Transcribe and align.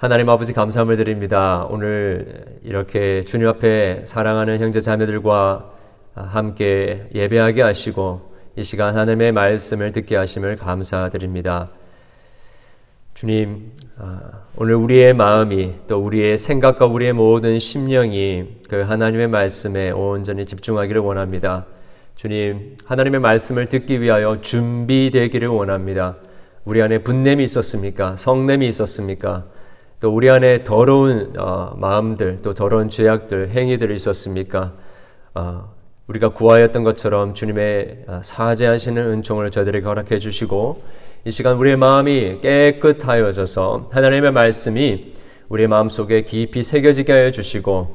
하나님 0.00 0.28
아버지 0.28 0.52
감사함을 0.52 0.96
드립니다. 0.96 1.66
오늘 1.70 2.60
이렇게 2.62 3.24
주님 3.24 3.48
앞에 3.48 4.04
사랑하는 4.04 4.60
형제 4.60 4.80
자매들과 4.80 5.72
함께 6.14 7.08
예배하게 7.12 7.62
하시고 7.62 8.30
이 8.54 8.62
시간 8.62 8.96
하나님의 8.96 9.32
말씀을 9.32 9.90
듣게 9.90 10.14
하심을 10.14 10.54
감사드립니다. 10.54 11.66
주님, 13.14 13.72
아, 13.98 14.20
오늘 14.54 14.76
우리의 14.76 15.14
마음이 15.14 15.74
또 15.88 15.98
우리의 15.98 16.38
생각과 16.38 16.86
우리의 16.86 17.12
모든 17.12 17.58
심령이 17.58 18.60
그 18.68 18.82
하나님의 18.82 19.26
말씀에 19.26 19.90
온전히 19.90 20.46
집중하기를 20.46 21.00
원합니다. 21.00 21.66
주님, 22.14 22.76
하나님의 22.84 23.18
말씀을 23.18 23.66
듣기 23.66 24.00
위하여 24.00 24.40
준비되기를 24.40 25.48
원합니다. 25.48 26.14
우리 26.64 26.82
안에 26.82 26.98
분냄이 26.98 27.42
있었습니까? 27.42 28.14
성냄이 28.14 28.68
있었습니까? 28.68 29.57
또 30.00 30.14
우리 30.14 30.30
안에 30.30 30.62
더러운 30.62 31.34
어, 31.36 31.74
마음들, 31.76 32.36
또 32.42 32.54
더러운 32.54 32.88
죄악들, 32.88 33.50
행위들이 33.50 33.96
있었습니까? 33.96 34.74
어, 35.34 35.74
우리가 36.06 36.28
구하였던 36.28 36.84
것처럼 36.84 37.34
주님의 37.34 38.04
어, 38.06 38.20
사죄하시는 38.22 39.10
은총을 39.10 39.50
저들에게 39.50 39.84
허락해 39.84 40.18
주시고 40.18 40.82
이 41.24 41.32
시간 41.32 41.56
우리의 41.56 41.76
마음이 41.76 42.38
깨끗하여져서 42.40 43.88
하나님의 43.90 44.30
말씀이 44.30 45.14
우리의 45.48 45.66
마음 45.66 45.88
속에 45.88 46.22
깊이 46.22 46.62
새겨지게 46.62 47.12
하여 47.12 47.30
주시고 47.32 47.72
어, 47.72 47.92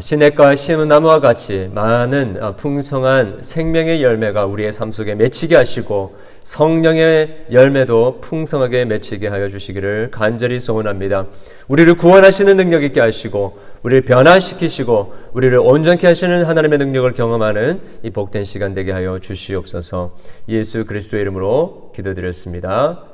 시냇가에 0.00 0.56
심은 0.56 0.88
나무와 0.88 1.20
같이 1.20 1.70
많은 1.72 2.42
어, 2.42 2.56
풍성한 2.56 3.38
생명의 3.42 4.02
열매가 4.02 4.46
우리의 4.46 4.72
삶 4.72 4.92
속에 4.92 5.14
맺히게 5.14 5.56
하시고 5.56 6.16
성령의 6.42 7.46
열매도 7.52 8.20
풍성하게 8.20 8.84
맺히게 8.84 9.28
하여 9.28 9.48
주시기를 9.48 10.10
간절히 10.10 10.60
소원합니다. 10.60 11.26
우리를 11.68 11.94
구원하시는 11.94 12.56
능력 12.56 12.82
있게 12.84 13.00
하시고 13.00 13.58
우리를 13.82 14.02
변화시키시고 14.02 15.14
우리를 15.32 15.58
온전케 15.58 16.06
하시는 16.06 16.44
하나님의 16.44 16.78
능력을 16.78 17.12
경험하는 17.12 17.80
이 18.02 18.10
복된 18.10 18.44
시간 18.44 18.74
되게 18.74 18.92
하여 18.92 19.18
주시옵소서. 19.18 20.16
예수 20.48 20.84
그리스도의 20.84 21.22
이름으로 21.22 21.92
기도드렸습니다. 21.94 23.04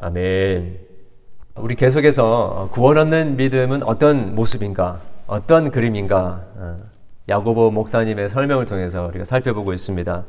아멘. 0.00 0.78
우리 1.56 1.74
계속해서 1.74 2.70
구원 2.72 2.98
얻는 2.98 3.36
믿음은 3.36 3.82
어떤 3.82 4.34
모습인가? 4.34 5.15
어떤 5.26 5.70
그림인가? 5.70 6.44
어, 6.56 6.76
야고보 7.28 7.72
목사님의 7.72 8.28
설명을 8.28 8.66
통해서 8.66 9.06
우리가 9.06 9.24
살펴보고 9.24 9.72
있습니다. 9.72 10.24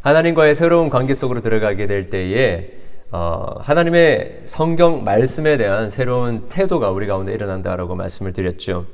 하나님과의 0.00 0.54
새로운 0.54 0.88
관계 0.88 1.14
속으로 1.14 1.40
들어가게 1.40 1.86
될 1.86 2.08
때에 2.08 2.70
어, 3.10 3.56
하나님의 3.60 4.42
성경 4.44 5.04
말씀에 5.04 5.56
대한 5.58 5.90
새로운 5.90 6.48
태도가 6.48 6.90
우리 6.90 7.06
가운데 7.06 7.32
일어난다라고 7.34 7.94
말씀을 7.94 8.32
드렸죠. 8.32 8.86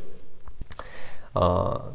어, 1.34 1.94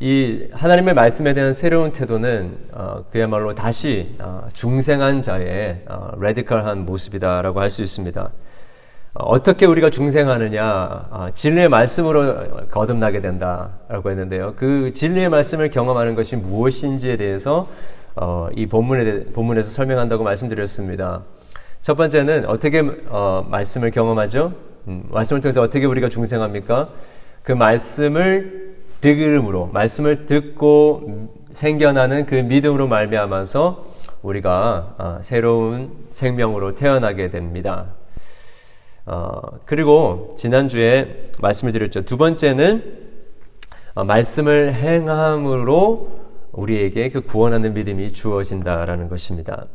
이 0.00 0.48
하나님의 0.52 0.94
말씀에 0.94 1.34
대한 1.34 1.52
새로운 1.54 1.92
태도는 1.92 2.68
어, 2.72 3.04
그야말로 3.10 3.54
다시 3.54 4.14
어, 4.18 4.48
중생한 4.52 5.20
자의 5.20 5.82
어, 5.88 6.12
레디컬한 6.18 6.86
모습이다라고 6.86 7.60
할 7.60 7.68
수 7.68 7.82
있습니다. 7.82 8.30
어, 9.14 9.24
어떻게 9.24 9.66
우리가 9.66 9.90
중생하느냐 9.90 10.64
어, 11.10 11.28
진리의 11.34 11.68
말씀으로 11.68 12.66
거듭나게 12.70 13.20
된다라고 13.20 14.10
했는데요. 14.10 14.54
그 14.56 14.92
진리의 14.94 15.28
말씀을 15.28 15.70
경험하는 15.70 16.14
것이 16.14 16.36
무엇인지에 16.36 17.18
대해서 17.18 17.68
어, 18.16 18.48
이 18.54 18.66
본문에 18.66 19.24
본문에서 19.32 19.70
설명한다고 19.70 20.24
말씀드렸습니다. 20.24 21.22
첫 21.82 21.94
번째는 21.96 22.46
어떻게 22.46 22.82
어, 23.08 23.46
말씀을 23.50 23.90
경험하죠? 23.90 24.54
음, 24.88 25.04
말씀을 25.10 25.42
통해서 25.42 25.60
어떻게 25.60 25.84
우리가 25.84 26.08
중생합니까? 26.08 26.88
그 27.42 27.52
말씀을 27.52 28.76
들음으로 29.00 29.68
말씀을 29.72 30.26
듣고 30.26 31.28
생겨나는 31.52 32.24
그 32.24 32.36
믿음으로 32.36 32.86
말미암아서 32.88 33.84
우리가 34.22 34.94
어, 34.96 35.18
새로운 35.20 35.90
생명으로 36.10 36.76
태어나게 36.76 37.28
됩니다. 37.28 37.86
어, 39.06 39.40
그리고 39.66 40.34
지난주에 40.36 41.30
말씀을 41.40 41.72
드렸죠. 41.72 42.02
두 42.02 42.16
번째는 42.16 43.00
어, 43.94 44.04
말씀을 44.04 44.72
행함으로 44.74 46.08
우리에게 46.52 47.10
그 47.10 47.22
구원하는 47.22 47.74
믿음이 47.74 48.12
주어진다라는 48.12 49.08
것입니다. 49.08 49.66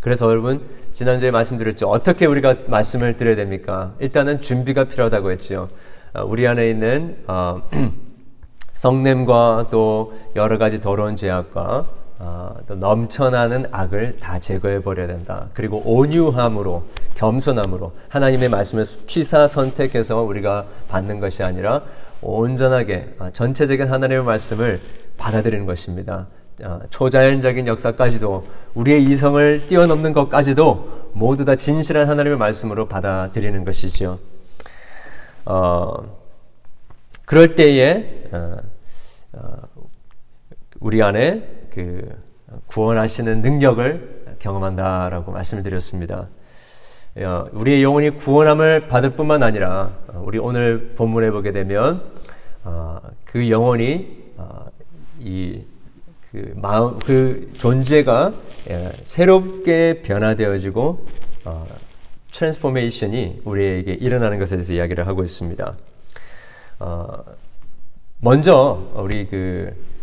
그래서 0.00 0.30
여러분 0.30 0.60
지난주에 0.92 1.30
말씀드렸죠. 1.30 1.88
어떻게 1.88 2.26
우리가 2.26 2.54
말씀을 2.66 3.16
드려야 3.16 3.36
됩니까? 3.36 3.94
일단은 4.00 4.40
준비가 4.40 4.84
필요하다고 4.84 5.30
했죠. 5.30 5.68
어, 6.12 6.24
우리 6.24 6.46
안에 6.46 6.68
있는 6.68 7.16
어, 7.26 7.62
성냄과 8.74 9.68
또 9.70 10.12
여러 10.34 10.58
가지 10.58 10.80
더러운 10.80 11.16
죄악과 11.16 11.86
어, 12.26 12.56
또 12.66 12.74
넘쳐나는 12.74 13.66
악을 13.70 14.18
다 14.18 14.38
제거해 14.38 14.80
버려야 14.80 15.06
된다. 15.06 15.46
그리고 15.52 15.82
온유함으로 15.84 16.82
겸손함으로 17.16 17.92
하나님의 18.08 18.48
말씀을 18.48 18.84
취사 18.84 19.46
선택해서 19.46 20.22
우리가 20.22 20.64
받는 20.88 21.20
것이 21.20 21.42
아니라 21.42 21.82
온전하게 22.22 23.16
전체적인 23.34 23.90
하나님의 23.90 24.24
말씀을 24.24 24.80
받아들이는 25.18 25.66
것입니다. 25.66 26.26
어, 26.62 26.80
초자연적인 26.88 27.66
역사까지도 27.66 28.44
우리의 28.72 29.04
이성을 29.04 29.68
뛰어넘는 29.68 30.14
것까지도 30.14 31.10
모두 31.12 31.44
다 31.44 31.56
진실한 31.56 32.08
하나님의 32.08 32.38
말씀으로 32.38 32.88
받아들이는 32.88 33.66
것이죠. 33.66 34.18
어, 35.44 35.92
그럴 37.26 37.54
때에 37.54 38.28
어, 38.32 38.56
어, 39.32 39.40
우리 40.80 41.02
안에 41.02 41.63
그 41.74 42.08
구원하시는 42.66 43.42
능력을 43.42 44.36
경험한다라고 44.38 45.32
말씀을 45.32 45.62
드렸습니다. 45.62 46.26
어, 47.16 47.46
우리의 47.52 47.82
영혼이 47.82 48.10
구원함을 48.10 48.88
받을 48.88 49.10
뿐만 49.10 49.42
아니라 49.42 49.92
우리 50.14 50.38
오늘 50.38 50.94
본문에 50.94 51.30
보게 51.30 51.52
되면 51.52 52.02
그 53.24 53.50
영혼이 53.50 54.24
이 55.20 55.64
그 56.34 56.52
마음 56.56 56.98
그 56.98 57.48
존재가 57.58 58.32
예, 58.68 58.90
새롭게 59.04 60.02
변화되어지고 60.02 61.06
어, 61.44 61.66
transformation이 62.32 63.42
우리에게 63.44 63.92
일어나는 63.92 64.40
것에 64.40 64.56
대해서 64.56 64.72
이야기를 64.72 65.06
하고 65.06 65.22
있습니다. 65.22 65.74
어, 66.80 67.24
먼저 68.18 68.90
우리 68.96 69.28
그 69.28 69.70
어, 69.70 69.93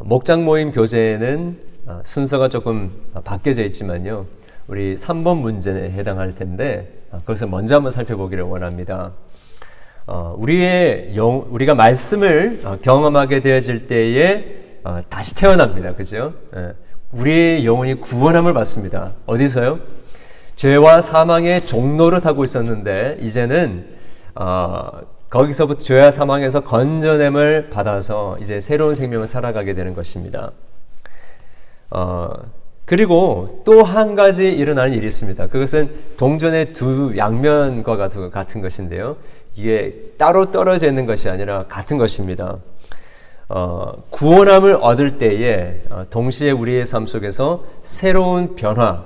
목장 0.00 0.44
모임 0.44 0.72
교재는 0.72 1.58
어, 1.86 2.00
순서가 2.04 2.48
조금 2.48 2.90
바뀌어져 3.24 3.64
있지만요. 3.64 4.26
우리 4.66 4.94
3번 4.94 5.40
문제에 5.40 5.90
해당할 5.90 6.34
텐데 6.34 7.02
어, 7.10 7.18
그것을 7.20 7.48
먼저 7.48 7.76
한번 7.76 7.92
살펴보기를 7.92 8.44
원합니다. 8.44 9.12
어, 10.06 10.34
우리의 10.38 11.12
영, 11.16 11.46
우리가 11.50 11.74
말씀을 11.74 12.60
어, 12.64 12.78
경험하게 12.80 13.40
되어질 13.40 13.86
때에 13.86 14.62
어, 14.84 15.00
다시 15.08 15.34
태어납니다. 15.34 15.94
그죠? 15.94 16.34
예. 16.56 16.72
우리의 17.12 17.66
영혼이 17.66 17.94
구원함을 17.94 18.54
받습니다. 18.54 19.12
어디서요? 19.26 19.80
죄와 20.56 21.02
사망의 21.02 21.66
종로를 21.66 22.20
타고 22.20 22.44
있었는데 22.44 23.18
이제는 23.20 23.86
어, 24.34 24.90
거기서부터 25.32 25.82
죄와 25.82 26.10
사망에서 26.10 26.60
건져냄을 26.60 27.70
받아서 27.70 28.36
이제 28.42 28.60
새로운 28.60 28.94
생명을 28.94 29.26
살아가게 29.26 29.72
되는 29.72 29.94
것입니다. 29.94 30.52
어, 31.88 32.30
그리고 32.84 33.62
또 33.64 33.82
한 33.82 34.14
가지 34.14 34.52
일어나는 34.52 34.92
일이 34.92 35.06
있습니다. 35.06 35.46
그것은 35.46 35.90
동전의 36.18 36.74
두 36.74 37.16
양면과 37.16 37.96
같은 38.30 38.60
것인데요. 38.60 39.16
이게 39.56 40.12
따로 40.18 40.50
떨어져 40.50 40.86
있는 40.86 41.06
것이 41.06 41.30
아니라 41.30 41.64
같은 41.66 41.96
것입니다. 41.96 42.58
어, 43.48 44.02
구원함을 44.10 44.76
얻을 44.82 45.16
때에 45.16 45.80
어, 45.88 46.04
동시에 46.10 46.50
우리의 46.50 46.84
삶 46.84 47.06
속에서 47.06 47.64
새로운 47.82 48.54
변화, 48.54 49.04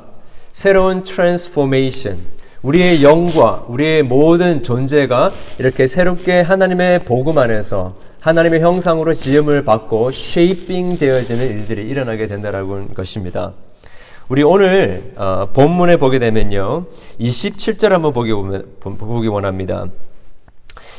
새로운 0.51 1.05
transformation, 1.05 2.19
우리의 2.67 3.05
영과 3.05 3.65
우리의 3.69 4.03
모든 4.03 4.65
존재가 4.65 5.31
이렇게 5.61 5.87
새롭게 5.87 6.41
하나님의 6.41 7.05
복음 7.05 7.39
안에서 7.39 7.95
하나님의 8.21 8.61
형상으로 8.61 9.15
지음을 9.15 9.65
받고 9.65 10.11
shaping 10.11 10.99
되어지는 10.99 11.49
일들이 11.49 11.85
일어나게 11.85 12.27
된다라는 12.27 12.93
것입니다. 12.93 13.53
우리 14.29 14.43
오늘 14.43 15.13
어, 15.15 15.49
본문에 15.53 15.99
보게 15.99 16.19
되면요. 16.19 16.87
27절 17.21 17.91
한번 17.91 18.13
보기, 18.13 18.33
보기 18.81 19.29
원합니다. 19.29 19.87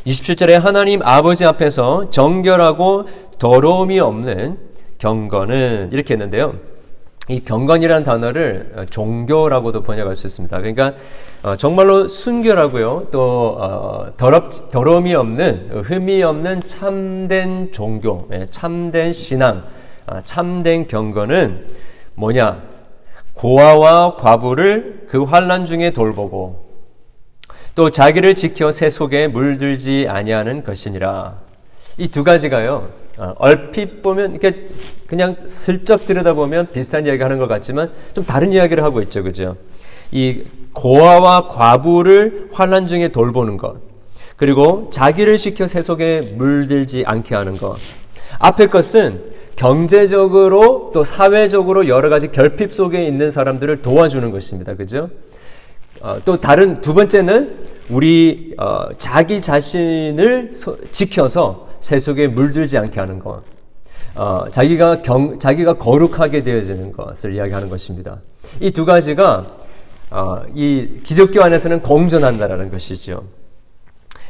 27절에 0.05 0.51
하나님 0.53 1.01
아버지 1.03 1.43
앞에서 1.43 2.09
정결하고 2.11 3.09
더러움이 3.39 3.99
없는 3.99 4.57
경건은 4.99 5.89
이렇게 5.91 6.13
했는데요. 6.13 6.76
이 7.29 7.44
경건이라는 7.44 8.03
단어를 8.03 8.71
어, 8.75 8.85
종교라고도 8.85 9.83
번역할 9.83 10.15
수 10.15 10.27
있습니다. 10.27 10.57
그러니까 10.57 10.94
어, 11.44 11.56
정말로 11.57 12.07
순결하고요, 12.07 13.07
또 13.12 13.57
어, 13.59 14.13
더럽 14.15 14.71
더러움이 14.71 15.13
없는 15.13 15.83
흠이 15.83 16.24
없는 16.24 16.62
참된 16.62 17.71
종교, 17.74 18.27
예, 18.31 18.45
참된 18.50 19.12
신앙, 19.12 19.63
아, 20.06 20.21
참된 20.21 20.88
경건은 20.88 21.68
뭐냐? 22.15 22.63
고아와 23.33 24.15
과부를 24.15 25.06
그 25.09 25.23
환란 25.23 25.65
중에 25.65 25.91
돌보고 25.91 26.65
또 27.75 27.91
자기를 27.91 28.33
지켜 28.33 28.71
새 28.71 28.89
속에 28.89 29.27
물들지 29.27 30.07
아니하는 30.09 30.63
것이니라. 30.63 31.39
이 32.00 32.07
두 32.07 32.23
가지가요. 32.23 32.88
어, 33.17 33.33
얼핏 33.39 34.01
보면 34.01 34.31
이렇게 34.31 34.67
그냥 35.07 35.35
슬쩍 35.47 36.05
들여다보면 36.05 36.67
비슷한 36.71 37.05
이야기 37.05 37.21
하는 37.21 37.39
것 37.39 37.47
같지만 37.47 37.91
좀 38.13 38.23
다른 38.23 38.51
이야기를 38.51 38.83
하고 38.83 39.01
있죠. 39.01 39.23
그죠? 39.23 39.55
이 40.11 40.43
고아와 40.73 41.47
과부를 41.47 42.49
환란 42.53 42.87
중에 42.87 43.07
돌보는 43.09 43.57
것. 43.57 43.77
그리고 44.35 44.87
자기를 44.91 45.39
지켜 45.39 45.67
새 45.67 45.81
속에 45.81 46.33
물들지 46.35 47.03
않게 47.07 47.33
하는 47.33 47.57
것. 47.57 47.77
앞의 48.37 48.67
것은 48.69 49.37
경제적으로 49.55 50.91
또 50.93 51.03
사회적으로 51.03 51.87
여러 51.87 52.09
가지 52.09 52.27
결핍 52.27 52.71
속에 52.71 53.03
있는 53.05 53.31
사람들을 53.31 53.81
도와주는 53.81 54.29
것입니다. 54.29 54.75
그죠? 54.75 55.09
어, 56.01 56.17
또 56.23 56.37
다른 56.37 56.81
두 56.81 56.93
번째는 56.93 57.57
우리 57.89 58.53
어, 58.59 58.89
자기 58.99 59.41
자신을 59.41 60.51
소, 60.53 60.77
지켜서 60.91 61.66
세속에 61.91 62.27
물들지 62.27 62.77
않게 62.77 62.99
하는 62.99 63.17
것. 63.19 63.43
어, 64.13 64.43
자기가 64.51 65.03
경, 65.03 65.39
자기가 65.39 65.75
거룩하게 65.75 66.43
되어지는 66.43 66.91
것을 66.91 67.33
이야기하는 67.35 67.69
것입니다. 67.69 68.19
이 68.59 68.71
두 68.71 68.83
가지가 68.83 69.45
어, 70.11 70.43
이 70.53 70.99
기독교 71.05 71.41
안에서는 71.41 71.81
공존한다라는 71.81 72.71
것이죠. 72.71 73.23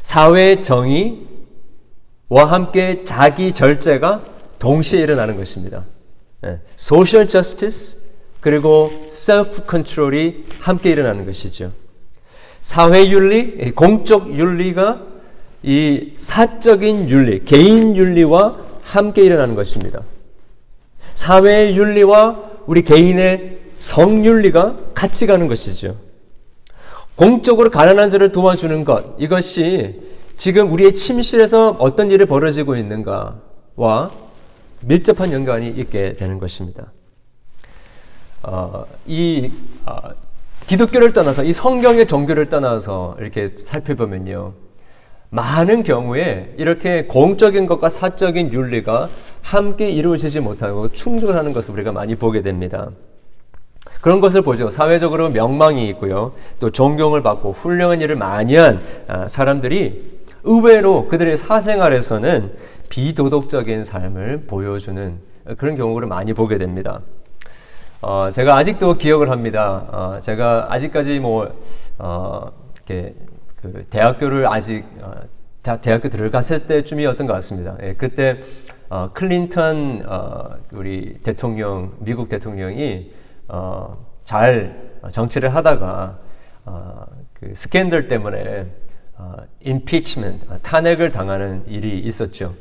사회 0.03 0.61
정의와 0.61 1.17
함께 2.45 3.03
자기 3.05 3.51
절제가 3.53 4.21
동시에 4.59 5.01
일어나는 5.01 5.35
것입니다. 5.35 5.83
네. 6.41 6.57
social 6.79 7.27
justice 7.27 8.03
그리고 8.39 8.91
self 9.07 9.63
control이 9.67 10.45
함께 10.61 10.91
일어나는 10.91 11.25
것이죠. 11.25 11.71
사회 12.61 13.07
윤리, 13.09 13.71
공적 13.71 14.31
윤리가 14.37 15.16
이 15.63 16.13
사적인 16.17 17.09
윤리, 17.09 17.43
개인 17.43 17.95
윤리와 17.95 18.57
함께 18.83 19.23
일어나는 19.23 19.55
것입니다. 19.55 20.01
사회의 21.15 21.75
윤리와 21.75 22.43
우리 22.67 22.83
개인의 22.83 23.57
성윤리가 23.79 24.77
같이 24.93 25.25
가는 25.25 25.47
것이죠. 25.47 25.97
공적으로 27.15 27.69
가난한 27.69 28.09
자를 28.09 28.31
도와주는 28.31 28.85
것, 28.85 29.15
이것이 29.17 29.99
지금 30.35 30.71
우리의 30.71 30.93
침실에서 30.93 31.71
어떤 31.79 32.11
일이 32.11 32.25
벌어지고 32.25 32.75
있는가와 32.75 34.11
밀접한 34.81 35.31
연관이 35.33 35.67
있게 35.69 36.13
되는 36.13 36.37
것입니다. 36.37 36.91
어, 38.43 38.85
이 39.07 39.51
어, 39.85 39.97
기독교를 40.67 41.13
떠나서 41.13 41.43
이 41.43 41.53
성경의 41.53 42.07
종교를 42.07 42.49
떠나서 42.49 43.17
이렇게 43.19 43.51
살펴보면요. 43.57 44.53
많은 45.29 45.83
경우에 45.83 46.53
이렇게 46.57 47.05
공적인 47.05 47.65
것과 47.67 47.89
사적인 47.89 48.53
윤리가 48.53 49.09
함께 49.41 49.89
이루어지지 49.89 50.39
못하고 50.39 50.89
충돌하는 50.89 51.53
것을 51.53 51.73
우리가 51.73 51.91
많이 51.91 52.15
보게 52.15 52.41
됩니다. 52.41 52.89
그런 54.01 54.19
것을 54.19 54.41
보죠. 54.41 54.69
사회적으로 54.69 55.29
명망이 55.29 55.87
있고요. 55.89 56.33
또 56.59 56.69
존경을 56.69 57.23
받고 57.23 57.51
훌륭한 57.51 58.01
일을 58.01 58.15
많이 58.15 58.55
한 58.55 58.79
아, 59.07 59.27
사람들이 59.27 60.17
의외로 60.43 61.05
그들의 61.05 61.35
사생활에서는 61.35 62.53
비도덕적인 62.89 63.83
삶을 63.83 64.45
보여주는 64.47 65.19
그런 65.57 65.75
경우를 65.75 66.07
많이 66.07 66.33
보게 66.33 66.57
됩니다. 66.57 67.01
어, 68.01 68.29
제가 68.31 68.55
아직도 68.55 68.97
기억을 68.97 69.29
합니다. 69.29 69.85
어, 69.91 70.19
제가 70.21 70.67
아직까지 70.69 71.19
뭐, 71.19 71.51
어, 71.97 72.51
이렇게 72.75 73.15
그 73.61 73.85
대학교를 73.89 74.47
아직 74.47 74.85
어, 75.01 75.13
대학교 75.81 76.07
들어갔을 76.09 76.65
때쯤이었던 76.65 77.27
것 77.27 77.33
같습니다. 77.33 77.75
예, 77.81 77.93
그때 77.93 78.39
어, 78.89 79.09
클린턴 79.13 80.03
어, 80.07 80.55
우리 80.71 81.19
대통령 81.23 81.93
미국 81.99 82.29
대통령이 82.29 83.11
어, 83.47 83.97
잘 84.23 84.91
정치를 85.11 85.53
하다가 85.55 86.19
어, 86.65 87.05
그 87.33 87.51
스캔들 87.53 88.07
때문에 88.07 88.67
어, 89.17 89.35
impeachment 89.65 90.45
탄핵을 90.61 91.11
당하는 91.11 91.63
일이 91.67 91.99
있었죠. 91.99 92.53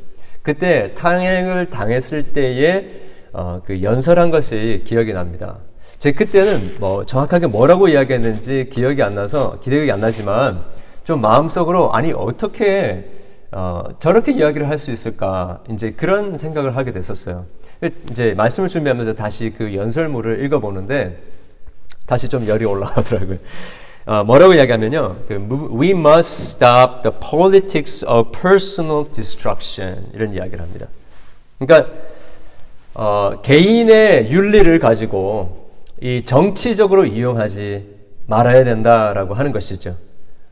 그때 0.42 0.94
탄핵을 0.94 1.70
당했을 1.70 2.32
때에 2.32 2.90
어, 3.32 3.60
그 3.64 3.82
연설한 3.82 4.30
것이 4.30 4.82
기억이 4.86 5.12
납니다. 5.12 5.58
제 5.98 6.12
그때는 6.12 6.76
뭐 6.80 7.04
정확하게 7.04 7.46
뭐라고 7.48 7.88
이야기했는지 7.88 8.68
기억이 8.72 9.02
안 9.02 9.14
나서 9.14 9.60
기억이 9.60 9.90
안 9.92 10.00
나지만 10.00 10.64
좀 11.06 11.20
마음속으로 11.20 11.92
아니 11.94 12.12
어떻게 12.12 13.08
어, 13.52 13.84
저렇게 14.00 14.32
이야기를 14.32 14.68
할 14.68 14.76
수 14.76 14.90
있을까 14.90 15.62
이제 15.70 15.92
그런 15.92 16.36
생각을 16.36 16.76
하게 16.76 16.90
됐었어요. 16.90 17.46
이제 18.10 18.34
말씀을 18.36 18.68
준비하면서 18.68 19.14
다시 19.14 19.54
그 19.56 19.72
연설문을 19.72 20.44
읽어보는데 20.44 21.16
다시 22.06 22.28
좀 22.28 22.44
열이 22.48 22.64
올라가더라고요. 22.64 23.38
어, 24.06 24.24
뭐라고 24.24 24.54
이야기하면요. 24.54 25.16
그, 25.28 25.70
We 25.78 25.90
must 25.90 26.42
stop 26.42 27.02
the 27.02 27.16
politics 27.30 28.04
of 28.04 28.32
personal 28.32 29.08
destruction 29.08 30.08
이런 30.12 30.34
이야기를 30.34 30.60
합니다. 30.60 30.88
그러니까 31.60 31.88
어, 32.94 33.40
개인의 33.42 34.28
윤리를 34.28 34.76
가지고 34.80 35.70
이 36.00 36.24
정치적으로 36.24 37.06
이용하지 37.06 37.94
말아야 38.26 38.64
된다라고 38.64 39.34
하는 39.34 39.52
것이죠. 39.52 39.94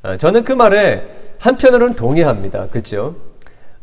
어, 0.04 0.18
저는 0.18 0.44
그 0.44 0.52
말에 0.52 1.02
한편으로는 1.38 1.96
동의합니다. 1.96 2.68
그렇죠? 2.68 3.16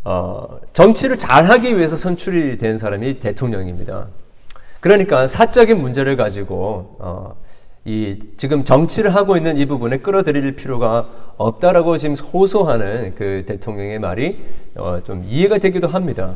어, 0.03 0.59
정치를 0.71 1.17
잘하기 1.17 1.75
위해서 1.77 1.97
선출이 1.97 2.59
된 2.59 2.77
사람이 2.77 3.19
대통령입니다. 3.19 4.07
그러니까 4.79 5.27
사적인 5.27 5.81
문제를 5.81 6.17
가지고 6.17 6.95
어, 6.99 7.35
이 7.85 8.19
지금 8.37 8.63
정치를 8.63 9.15
하고 9.15 9.35
있는 9.35 9.57
이 9.57 9.65
부분에 9.65 9.97
끌어들일 9.97 10.55
필요가 10.55 11.07
없다라고 11.37 11.97
지금 11.97 12.15
호소하는 12.15 13.15
그 13.15 13.43
대통령의 13.47 13.97
말이 13.97 14.45
어, 14.75 14.99
좀 15.03 15.25
이해가 15.27 15.57
되기도 15.57 15.87
합니다. 15.87 16.35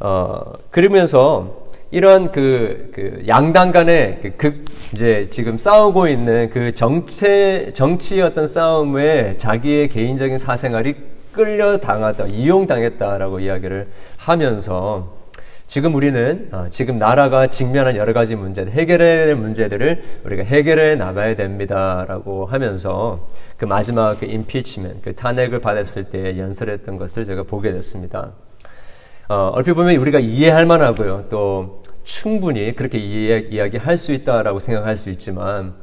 어, 0.00 0.54
그러면서 0.70 1.61
이런 1.92 2.32
그, 2.32 2.90
그 2.94 3.22
양당 3.28 3.70
간의 3.70 4.20
그 4.22 4.30
극, 4.38 4.64
이제 4.94 5.28
지금 5.30 5.58
싸우고 5.58 6.08
있는 6.08 6.48
그 6.48 6.74
정체, 6.74 7.70
정치의 7.74 8.22
어떤 8.22 8.46
싸움에 8.46 9.36
자기의 9.36 9.88
개인적인 9.88 10.38
사생활이 10.38 10.94
끌려당하다, 11.32 12.28
이용당했다라고 12.28 13.40
이야기를 13.40 13.88
하면서 14.16 15.20
지금 15.66 15.94
우리는 15.94 16.48
어, 16.52 16.66
지금 16.70 16.98
나라가 16.98 17.46
직면한 17.46 17.96
여러 17.96 18.14
가지 18.14 18.36
문제, 18.36 18.64
해결해야 18.64 19.26
될 19.26 19.36
문제들을 19.36 20.02
우리가 20.24 20.44
해결해 20.44 20.96
나가야 20.96 21.36
됩니다라고 21.36 22.46
하면서 22.46 23.28
그 23.58 23.66
마지막 23.66 24.18
그 24.18 24.24
임피치먼, 24.24 25.00
그 25.02 25.14
탄핵을 25.14 25.60
받았을 25.60 26.04
때 26.04 26.38
연설했던 26.38 26.96
것을 26.96 27.26
제가 27.26 27.42
보게 27.42 27.70
됐습니다. 27.72 28.32
어, 29.28 29.50
얼핏 29.54 29.74
보면 29.74 29.96
우리가 29.96 30.18
이해할 30.18 30.66
만하고요. 30.66 31.26
또 31.30 31.81
충분히 32.04 32.74
그렇게 32.74 32.98
이해, 32.98 33.46
이야기 33.50 33.76
할 33.76 33.96
수 33.96 34.12
있다라고 34.12 34.58
생각할 34.58 34.96
수 34.96 35.10
있지만 35.10 35.74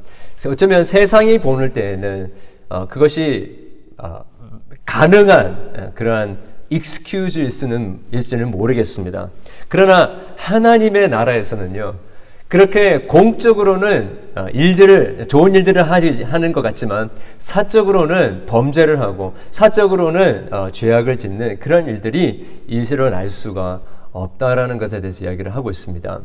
어쩌면 0.46 0.84
세상이 0.84 1.38
보는 1.38 1.72
때에는 1.72 2.32
어, 2.68 2.86
그것이 2.88 3.70
어, 3.98 4.24
가능한 4.86 5.72
예, 5.78 5.90
그러한 5.94 6.38
익스큐즈일 6.70 7.50
수는 7.50 8.00
일지는 8.12 8.50
모르겠습니다. 8.50 9.30
그러나 9.68 10.20
하나님의 10.36 11.08
나라에서는요. 11.08 11.94
그렇게 12.48 13.02
공적으로는 13.02 14.18
어, 14.36 14.46
일들을 14.52 15.26
좋은 15.28 15.54
일들을 15.54 15.88
하지 15.90 16.22
하는 16.22 16.52
것 16.52 16.62
같지만 16.62 17.10
사적으로는 17.38 18.46
범죄를 18.46 19.00
하고 19.00 19.34
사적으로는 19.50 20.52
어, 20.52 20.70
죄악을 20.70 21.16
짓는 21.16 21.58
그런 21.60 21.86
일들이 21.86 22.64
일시로 22.66 23.10
날 23.10 23.28
수가 23.28 23.80
없다라는 24.12 24.78
것에 24.78 25.00
대해서 25.00 25.24
이야기를 25.24 25.54
하고 25.54 25.70
있습니다. 25.70 26.20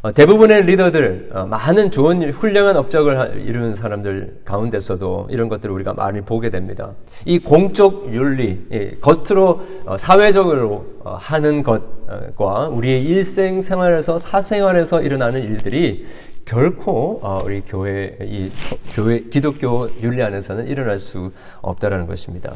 어, 0.00 0.12
대부분의 0.12 0.62
리더들, 0.62 1.30
어, 1.32 1.46
많은 1.46 1.90
좋은 1.90 2.30
훌륭한 2.30 2.76
업적을 2.76 3.42
이루는 3.44 3.74
사람들 3.74 4.42
가운데서도 4.44 5.26
이런 5.30 5.48
것들을 5.48 5.74
우리가 5.74 5.92
많이 5.94 6.20
보게 6.20 6.50
됩니다. 6.50 6.94
이 7.24 7.40
공적 7.40 8.14
윤리, 8.14 8.98
겉으로 9.00 9.60
어, 9.86 9.96
사회적으로 9.96 10.86
하는 11.04 11.64
것과 11.64 12.68
우리의 12.68 13.02
일생 13.02 13.60
생활에서 13.60 14.18
사생활에서 14.18 15.02
일어나는 15.02 15.42
일들이 15.42 16.06
결코 16.44 17.20
우리 17.44 17.62
교회 17.66 18.16
이 18.22 18.50
교회 18.94 19.20
기독교 19.20 19.88
윤리 20.00 20.22
안에서는 20.22 20.66
일어날 20.68 20.98
수 20.98 21.32
없다라는 21.60 22.06
것입니다. 22.06 22.52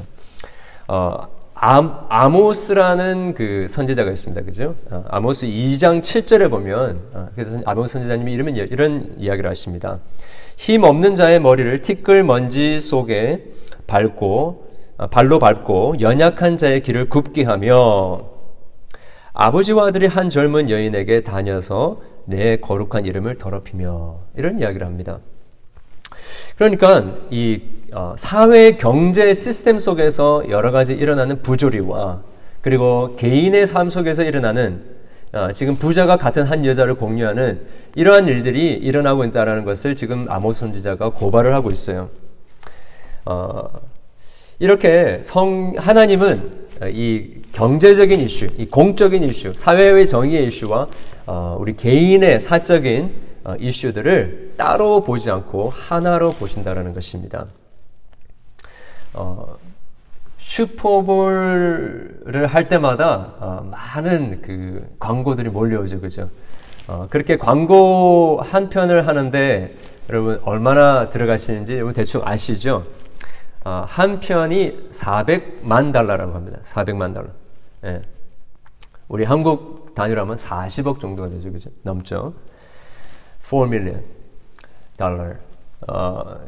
아, 1.65 2.29
모스라는그 2.29 3.69
선지자가 3.69 4.11
있습니다. 4.11 4.43
그죠? 4.43 4.75
어, 4.91 5.05
아모스 5.09 5.47
2장 5.47 6.03
7절에 6.03 6.51
보면, 6.51 7.01
어, 7.13 7.29
그래서 7.37 7.57
아모스 7.65 7.93
선지자님이 7.93 8.33
이런, 8.33 8.57
이런 8.57 9.15
이야기를 9.17 9.49
하십니다. 9.49 10.01
힘 10.57 10.83
없는 10.83 11.15
자의 11.15 11.39
머리를 11.39 11.81
티끌 11.83 12.25
먼지 12.25 12.81
속에 12.81 13.45
밟고, 13.87 14.71
어, 14.97 15.07
발로 15.07 15.39
밟고, 15.39 16.01
연약한 16.01 16.57
자의 16.57 16.81
길을 16.81 17.09
굽게 17.09 17.45
하며, 17.45 18.29
아버지와 19.33 19.87
아들이 19.87 20.09
한 20.09 20.31
젊은 20.31 20.69
여인에게 20.69 21.21
다녀서 21.21 22.01
내 22.25 22.57
거룩한 22.57 23.05
이름을 23.05 23.39
더럽히며, 23.39 24.19
이런 24.37 24.59
이야기를 24.59 24.85
합니다. 24.85 25.21
그러니까 26.57 27.19
이 27.31 27.61
어, 27.95 28.15
사회 28.17 28.77
경제 28.77 29.35
시스템 29.35 29.79
속에서 29.79 30.45
여러 30.49 30.71
가지 30.71 30.95
일어나는 30.95 31.43
부조리와 31.43 32.23
그리고 32.63 33.15
개인의 33.17 33.67
삶 33.67 33.91
속에서 33.91 34.23
일어나는 34.23 34.83
어, 35.33 35.53
지금 35.53 35.77
부자가 35.77 36.17
같은 36.17 36.45
한 36.45 36.65
여자를 36.65 36.95
공유하는 36.95 37.61
이러한 37.95 38.27
일들이 38.27 38.73
일어나고 38.73 39.25
있다는 39.25 39.65
것을 39.65 39.95
지금 39.95 40.27
아모스 40.29 40.61
선지자가 40.61 41.11
고발을 41.11 41.55
하고 41.55 41.71
있어요. 41.71 42.09
어, 43.27 43.69
이렇게 44.59 45.21
성 45.23 45.75
하나님은 45.77 46.63
이 46.93 47.43
경제적인 47.53 48.21
이슈, 48.21 48.47
이 48.57 48.67
공적인 48.67 49.23
이슈, 49.25 49.53
사회의 49.55 50.07
정의의 50.07 50.47
이슈와 50.47 50.89
어, 51.27 51.57
우리 51.61 51.77
개인의 51.77 52.41
사적인 52.41 53.11
어, 53.45 53.55
이슈들을 53.59 54.55
따로 54.57 55.03
보지 55.03 55.31
않고 55.31 55.69
하나로 55.69 56.33
보신다라는 56.33 56.95
것입니다. 56.95 57.47
어, 59.15 59.57
슈퍼볼을 60.39 62.47
할 62.49 62.69
때마다 62.69 63.35
어, 63.39 63.69
많은 63.71 64.43
그 64.43 64.95
광고들이 64.99 65.51
몰려오죠, 65.51 66.01
그죠? 66.01 66.31
어, 66.89 67.07
그렇게 67.09 67.37
광고 67.37 68.41
한 68.43 68.69
편을 68.69 69.07
하는데 69.07 69.77
여러분 70.09 70.41
얼마나 70.45 71.11
들어가시는지 71.11 71.75
여러분 71.75 71.95
대충 71.95 72.23
아시죠? 72.25 72.85
어, 73.65 73.85
한 73.87 74.19
편이 74.19 74.91
400만 74.91 75.93
달러라고 75.93 76.35
합니다. 76.35 76.59
400만 76.65 77.15
달러. 77.15 77.29
예. 77.85 78.03
우리 79.09 79.25
한국 79.25 79.95
단위로 79.95 80.27
면 80.27 80.37
40억 80.37 81.01
정도가 81.01 81.29
되죠, 81.29 81.53
그죠? 81.53 81.71
넘죠. 81.83 82.35
4 83.43 83.67
million 83.67 84.03
달러. 84.97 85.35
어, 85.87 86.41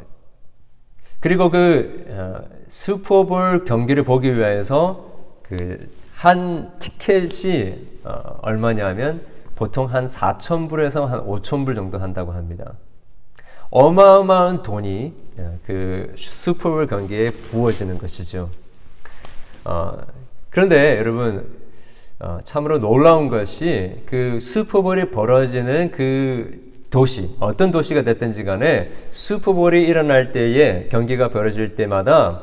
그리고 1.25 1.51
그 1.51 2.07
어, 2.11 2.45
슈퍼볼 2.69 3.65
경기를 3.65 4.05
보기 4.05 4.37
위해서 4.37 5.11
그 5.43 6.05
한 6.25 6.73
티켓이 6.79 7.87
어, 8.03 8.39
얼마냐면 8.41 9.21
보통 9.55 9.85
한 9.85 10.07
4천 10.07 10.71
불에서 10.71 11.05
한 11.05 11.21
5천 11.27 11.67
불 11.67 11.75
정도 11.75 11.99
한다고 11.99 12.33
합니다. 12.33 12.73
어마어마한 13.69 14.63
돈이 14.63 15.13
어, 15.37 15.59
그 15.67 16.15
슈퍼볼 16.17 16.87
경기에 16.87 17.29
부어지는 17.29 17.99
것이죠. 17.99 18.49
어, 19.67 19.99
그런데 20.49 20.97
여러분 20.97 21.47
어, 22.21 22.39
참으로 22.43 22.79
놀라운 22.79 23.29
것이 23.29 24.03
그 24.07 24.41
슈퍼볼이 24.41 25.11
벌어지는 25.11 25.91
그 25.91 26.73
도시, 26.95 27.29
어떤 27.41 27.73
도시가 27.73 28.03
됐든지 28.03 28.45
간에 28.45 28.89
슈퍼볼이 29.11 29.83
일어날 29.83 30.31
때에 30.31 30.87
경기가 30.93 31.29
벌어질 31.29 31.75
때마다 31.75 32.43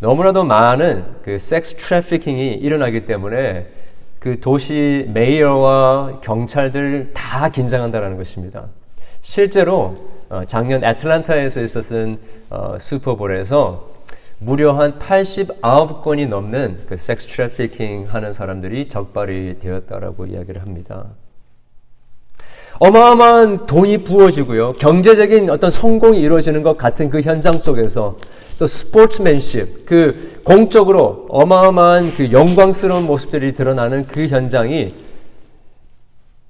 너무나도 0.00 0.42
많은 0.42 1.04
그 1.22 1.38
섹스 1.38 1.76
트래피킹이 1.76 2.54
일어나기 2.54 3.04
때문에 3.04 3.68
그 4.18 4.40
도시 4.40 5.06
메이어와 5.14 6.18
경찰들 6.22 7.12
다 7.14 7.50
긴장한다는 7.50 8.16
것입니다. 8.16 8.66
실제로 9.20 9.94
어, 10.28 10.42
작년 10.48 10.82
애틀란타에서 10.82 11.62
있었던 11.62 12.18
어, 12.50 12.78
슈퍼볼에서 12.80 13.90
무려 14.40 14.72
한 14.72 14.98
89건이 14.98 16.26
넘는 16.28 16.78
그 16.88 16.96
sex 16.96 17.28
trafficking 17.28 18.06
하는 18.08 18.32
사람들이 18.32 18.88
적발이 18.88 19.60
되었다라고 19.60 20.26
이야기를 20.26 20.62
합니다. 20.62 21.04
어마어마한 22.78 23.66
돈이 23.66 23.98
부어지고요. 23.98 24.72
경제적인 24.72 25.50
어떤 25.50 25.70
성공이 25.70 26.20
이루어지는 26.20 26.62
것 26.62 26.76
같은 26.78 27.10
그 27.10 27.20
현장 27.20 27.58
속에서 27.58 28.16
또 28.58 28.66
스포츠맨십, 28.66 29.84
그 29.86 30.40
공적으로 30.44 31.26
어마어마한 31.28 32.12
그 32.16 32.32
영광스러운 32.32 33.04
모습들이 33.04 33.52
드러나는 33.52 34.06
그 34.06 34.26
현장이 34.26 34.94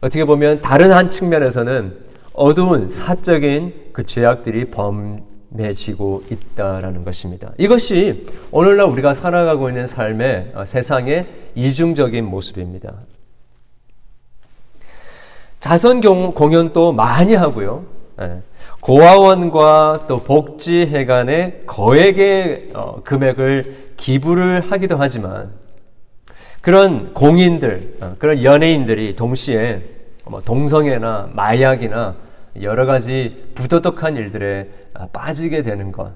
어떻게 0.00 0.24
보면 0.24 0.60
다른 0.60 0.92
한 0.92 1.10
측면에서는 1.10 1.96
어두운 2.34 2.88
사적인 2.88 3.74
그 3.92 4.06
죄악들이 4.06 4.66
범해지고 4.66 6.22
있다라는 6.30 7.04
것입니다. 7.04 7.52
이것이 7.58 8.26
오늘날 8.52 8.86
우리가 8.86 9.12
살아가고 9.14 9.68
있는 9.68 9.86
삶의 9.86 10.52
어, 10.54 10.64
세상의 10.64 11.26
이중적인 11.56 12.24
모습입니다. 12.24 12.94
자선 15.60 16.00
공연도 16.00 16.92
많이 16.92 17.34
하고요. 17.34 17.84
예. 18.20 18.42
고아원과 18.80 20.04
또 20.08 20.22
복지회관에 20.22 21.62
거액의 21.66 22.70
어, 22.74 23.02
금액을 23.02 23.92
기부를 23.96 24.60
하기도 24.70 24.96
하지만 24.98 25.50
그런 26.60 27.12
공인들, 27.12 27.96
어, 28.00 28.14
그런 28.18 28.42
연예인들이 28.42 29.16
동시에 29.16 29.82
뭐 30.26 30.40
동성애나 30.40 31.30
마약이나 31.32 32.14
여러 32.62 32.86
가지 32.86 33.50
부도덕한 33.54 34.16
일들에 34.16 34.68
아, 34.94 35.06
빠지게 35.12 35.62
되는 35.62 35.92
것. 35.92 36.12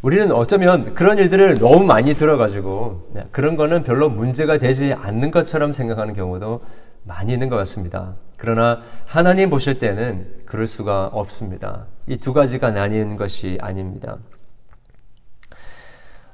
우리는 0.00 0.30
어쩌면 0.30 0.94
그런 0.94 1.18
일들을 1.18 1.54
너무 1.54 1.84
많이 1.84 2.14
들어가지고 2.14 3.08
네, 3.14 3.24
그런 3.32 3.56
거는 3.56 3.82
별로 3.82 4.08
문제가 4.08 4.58
되지 4.58 4.92
않는 4.92 5.30
것처럼 5.30 5.72
생각하는 5.72 6.14
경우도 6.14 6.60
많이 7.04 7.32
있는 7.32 7.48
것 7.48 7.56
같습니다. 7.56 8.14
그러나 8.36 8.82
하나님 9.06 9.50
보실 9.50 9.78
때는 9.78 10.26
그럴 10.46 10.66
수가 10.66 11.06
없습니다. 11.12 11.86
이 12.06 12.16
두 12.16 12.32
가지가 12.32 12.70
나뉜 12.70 13.16
것이 13.16 13.58
아닙니다. 13.60 14.16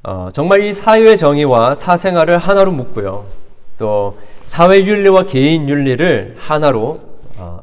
어, 0.02 0.28
정말 0.32 0.62
이 0.62 0.72
사회 0.72 1.16
정의와 1.16 1.74
사생활을 1.74 2.38
하나로 2.38 2.72
묶고요. 2.72 3.26
또 3.78 4.18
사회 4.46 4.84
윤리와 4.84 5.24
개인 5.24 5.68
윤리를 5.68 6.36
하나로 6.38 7.00
어, 7.38 7.60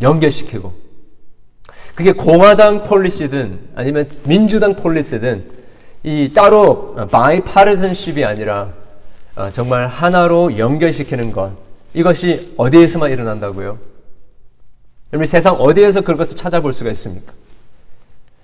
연결시키고 0.00 0.72
그게 1.94 2.12
공화당 2.12 2.82
policy든 2.84 3.70
아니면 3.74 4.08
민주당 4.24 4.76
policy든 4.76 5.50
이 6.04 6.32
따로 6.34 6.94
bipartisanship이 7.10 8.24
아니라 8.24 8.72
어, 9.34 9.50
정말 9.50 9.86
하나로 9.86 10.58
연결시키는 10.58 11.32
것 11.32 11.52
이것이 11.94 12.54
어디에서만 12.56 13.10
일어난다고요? 13.10 13.78
여러분 15.12 15.26
세상 15.26 15.54
어디에서 15.54 16.00
그것을 16.00 16.36
찾아볼 16.36 16.72
수가 16.72 16.90
있습니까? 16.90 17.32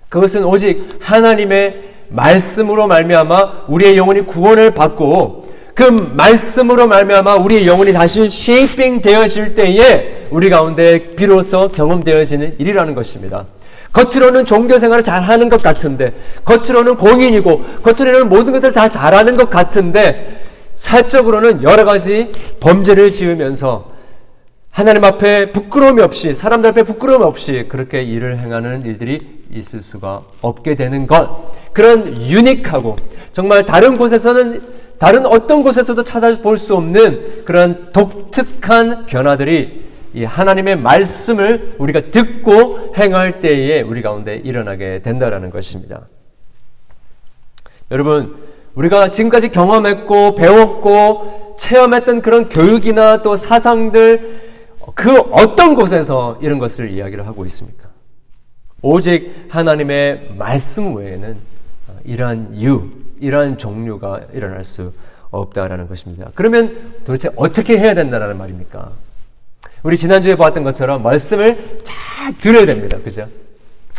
그것은 0.09 0.43
오직 0.43 0.87
하나님의 0.99 1.89
말씀으로 2.09 2.87
말미암아 2.87 3.65
우리의 3.67 3.97
영혼이 3.97 4.21
구원을 4.21 4.71
받고 4.71 5.49
그 5.73 5.83
말씀으로 6.15 6.87
말미암아 6.87 7.35
우리의 7.37 7.65
영혼이 7.65 7.93
다시 7.93 8.27
쉐이핑 8.27 9.01
되어질 9.01 9.55
때에 9.55 10.27
우리 10.29 10.49
가운데 10.49 11.15
비로소 11.15 11.69
경험되어지는 11.69 12.55
일이라는 12.59 12.95
것입니다. 12.95 13.45
겉으로는 13.93 14.45
종교 14.45 14.77
생활을 14.77 15.03
잘하는 15.03 15.49
것 15.49 15.63
같은데, 15.63 16.13
겉으로는 16.45 16.95
공인이고, 16.95 17.63
겉으로는 17.81 18.29
모든 18.29 18.51
것들 18.51 18.71
다 18.71 18.87
잘하는 18.87 19.33
것 19.33 19.49
같은데, 19.49 20.38
사적으로는 20.79 21.61
여러 21.61 21.83
가지 21.83 22.31
범죄를 22.61 23.11
지으면서 23.11 23.91
하나님 24.71 25.03
앞에 25.03 25.51
부끄러움이 25.51 26.01
없이 26.01 26.33
사람들 26.33 26.69
앞에 26.69 26.83
부끄러움 26.83 27.23
없이 27.23 27.65
그렇게 27.67 28.01
일을 28.01 28.37
행하는 28.37 28.85
일들이 28.85 29.41
있을 29.51 29.83
수가 29.83 30.21
없게 30.41 30.75
되는 30.75 31.05
것 31.05 31.51
그런 31.73 32.21
유닉하고 32.21 32.95
정말 33.33 33.65
다른 33.65 33.97
곳에서는 33.97 34.61
다른 34.99 35.25
어떤 35.25 35.63
곳에서도 35.63 36.01
찾아볼 36.01 36.57
수 36.57 36.75
없는 36.75 37.43
그런 37.43 37.91
독특한 37.91 39.05
변화들이 39.05 39.89
이 40.13 40.23
하나님의 40.23 40.77
말씀을 40.77 41.75
우리가 41.77 42.11
듣고 42.11 42.93
행할 42.97 43.41
때에 43.41 43.81
우리 43.81 44.01
가운데 44.01 44.35
일어나게 44.37 45.01
된다라는 45.01 45.49
것입니다. 45.49 46.07
여러분, 47.91 48.48
우리가 48.75 49.09
지금까지 49.09 49.49
경험했고 49.49 50.35
배웠고 50.35 51.55
체험했던 51.57 52.21
그런 52.21 52.49
교육이나 52.49 53.21
또 53.21 53.35
사상들 53.35 54.49
그 54.95 55.17
어떤 55.31 55.75
곳에서 55.75 56.37
이런 56.41 56.59
것을 56.59 56.91
이야기를 56.91 57.27
하고 57.27 57.45
있습니까? 57.45 57.89
오직 58.81 59.47
하나님의 59.49 60.31
말씀 60.37 60.95
외에는 60.95 61.37
이러한 62.05 62.61
유, 62.61 62.89
이러한 63.19 63.57
종류가 63.57 64.21
일어날 64.33 64.63
수 64.63 64.93
없다라는 65.31 65.87
것입니다. 65.87 66.31
그러면 66.33 66.75
도대체 67.05 67.29
어떻게 67.35 67.77
해야 67.77 67.93
된다는 67.93 68.37
말입니까? 68.37 68.91
우리 69.83 69.97
지난주에 69.97 70.35
보았던 70.35 70.63
것처럼 70.63 71.03
말씀을 71.03 71.79
잘 71.83 72.33
들어야 72.37 72.65
됩니다. 72.65 72.97
그죠? 73.03 73.27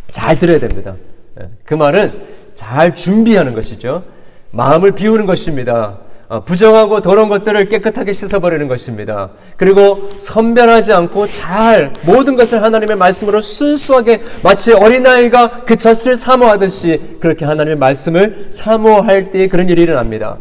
잘 0.09 0.37
들어야 0.37 0.59
됩니다. 0.59 0.97
예, 1.41 1.49
그 1.65 1.75
말은 1.75 2.41
잘 2.55 2.95
준비하는 2.95 3.55
것이죠. 3.55 4.03
마음을 4.53 4.93
비우는 4.93 5.27
것입니다. 5.27 5.99
어, 6.31 6.41
부정하고 6.43 7.01
더러운 7.01 7.29
것들을 7.29 7.69
깨끗하게 7.69 8.13
씻어버리는 8.13 8.69
것입니다. 8.69 9.31
그리고 9.57 10.09
선별하지 10.17 10.93
않고 10.93 11.27
잘 11.27 11.93
모든 12.07 12.37
것을 12.37 12.63
하나님의 12.63 12.97
말씀으로 12.97 13.41
순수하게 13.41 14.23
마치 14.45 14.73
어린아이가 14.73 15.65
그 15.65 15.75
젖을 15.75 16.15
사모하듯이 16.15 17.17
그렇게 17.19 17.45
하나님의 17.45 17.79
말씀을 17.79 18.47
사모할 18.51 19.33
때 19.33 19.49
그런 19.49 19.69
일이 19.69 19.83
일어납니다. 19.83 20.39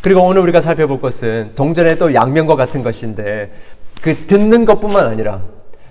그리고 0.00 0.22
오늘 0.22 0.40
우리가 0.40 0.62
살펴볼 0.62 1.02
것은 1.02 1.52
동전의 1.54 1.98
또 1.98 2.14
양면과 2.14 2.56
같은 2.56 2.82
것인데 2.82 3.52
그 4.00 4.14
듣는 4.14 4.64
것뿐만 4.64 5.06
아니라 5.06 5.42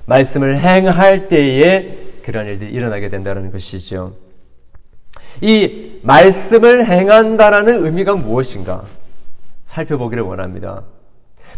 말씀을 0.05 0.57
행할 0.57 1.27
때에 1.27 1.97
그런 2.23 2.47
일들이 2.47 2.71
일어나게 2.71 3.09
된다는 3.09 3.51
것이죠. 3.51 4.26
이 5.41 5.99
말씀을 6.01 6.85
행한다라는 6.85 7.85
의미가 7.85 8.15
무엇인가 8.15 8.83
살펴보기를 9.65 10.23
원합니다. 10.23 10.83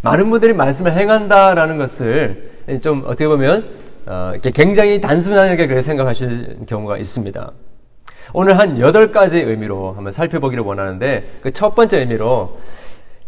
많은 0.01 0.29
분들이 0.29 0.53
말씀을 0.53 0.93
행한다라는 0.93 1.77
것을 1.77 2.51
좀 2.81 3.03
어떻게 3.05 3.27
보면 3.27 3.69
어, 4.05 4.33
굉장히 4.53 4.99
단순하게 5.01 5.81
생각하실 5.81 6.59
경우가 6.67 6.97
있습니다. 6.97 7.51
오늘 8.33 8.57
한 8.57 8.79
여덟 8.79 9.11
가지 9.11 9.39
의미로 9.39 9.93
한번 9.93 10.11
살펴보기를 10.11 10.63
원하는데 10.63 11.23
그 11.41 11.51
첫 11.51 11.75
번째 11.75 11.99
의미로 11.99 12.59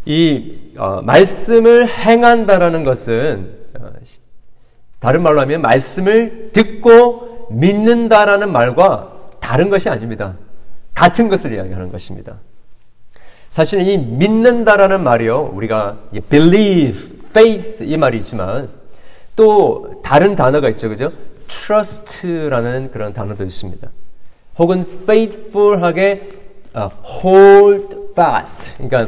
이 0.04 0.72
어, 0.76 1.00
말씀을 1.02 1.86
행한다라는 1.86 2.84
것은 2.84 3.50
어, 3.78 3.90
다른 4.98 5.22
말로 5.22 5.40
하면 5.40 5.62
말씀을 5.62 6.50
듣고 6.52 7.48
믿는다라는 7.50 8.50
말과 8.50 9.11
다른 9.52 9.68
것이 9.68 9.90
아닙니다. 9.90 10.34
같은 10.94 11.28
것을 11.28 11.52
이야기하는 11.52 11.92
것입니다. 11.92 12.38
사실 13.50 13.86
이 13.86 13.98
믿는다라는 13.98 15.04
말이요. 15.04 15.50
우리가 15.52 15.98
believe, 16.30 17.18
faith 17.28 17.84
이 17.84 17.98
말이 17.98 18.16
있지만 18.16 18.70
또 19.36 20.00
다른 20.02 20.36
단어가 20.36 20.70
있죠. 20.70 20.88
그죠? 20.88 21.12
trust라는 21.48 22.92
그런 22.92 23.12
단어도 23.12 23.44
있습니다. 23.44 23.90
혹은 24.56 24.80
faithful하게 24.80 26.30
uh, 26.74 26.88
hold 27.22 27.94
fast. 28.12 28.78
그러니까 28.78 29.06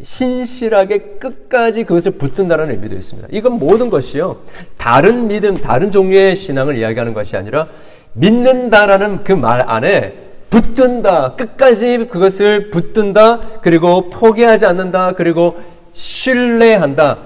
신실하게 0.00 1.18
끝까지 1.18 1.82
그것을 1.82 2.12
붙든다는 2.12 2.70
의미도 2.70 2.94
있습니다. 2.94 3.28
이건 3.32 3.58
모든 3.58 3.90
것이요. 3.90 4.40
다른 4.76 5.26
믿음, 5.26 5.54
다른 5.54 5.90
종류의 5.90 6.36
신앙을 6.36 6.78
이야기하는 6.78 7.12
것이 7.12 7.36
아니라 7.36 7.66
믿는다라는 8.14 9.24
그 9.24 9.32
말 9.32 9.64
안에 9.66 10.14
붙든다. 10.50 11.32
끝까지 11.36 12.06
그것을 12.10 12.70
붙든다. 12.70 13.60
그리고 13.60 14.08
포기하지 14.08 14.66
않는다. 14.66 15.12
그리고 15.12 15.56
신뢰한다. 15.92 17.18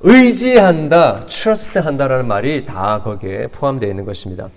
의지한다. 0.00 1.24
trust 1.26 1.78
한다라는 1.78 2.26
말이 2.26 2.66
다 2.66 3.00
거기에 3.02 3.46
포함되어 3.48 3.88
있는 3.88 4.04
것입니다. 4.04 4.48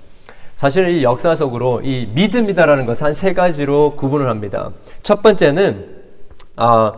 사실 0.58 0.89
이 0.89 1.03
역사적으로 1.03 1.82
이 1.84 2.10
믿음이다라는 2.13 2.86
것은 2.86 3.08
한세 3.08 3.34
가지로 3.34 3.96
구분을 3.96 4.27
합니다. 4.27 4.72
첫 5.03 5.22
번째는 5.22 5.86
아 6.58 6.91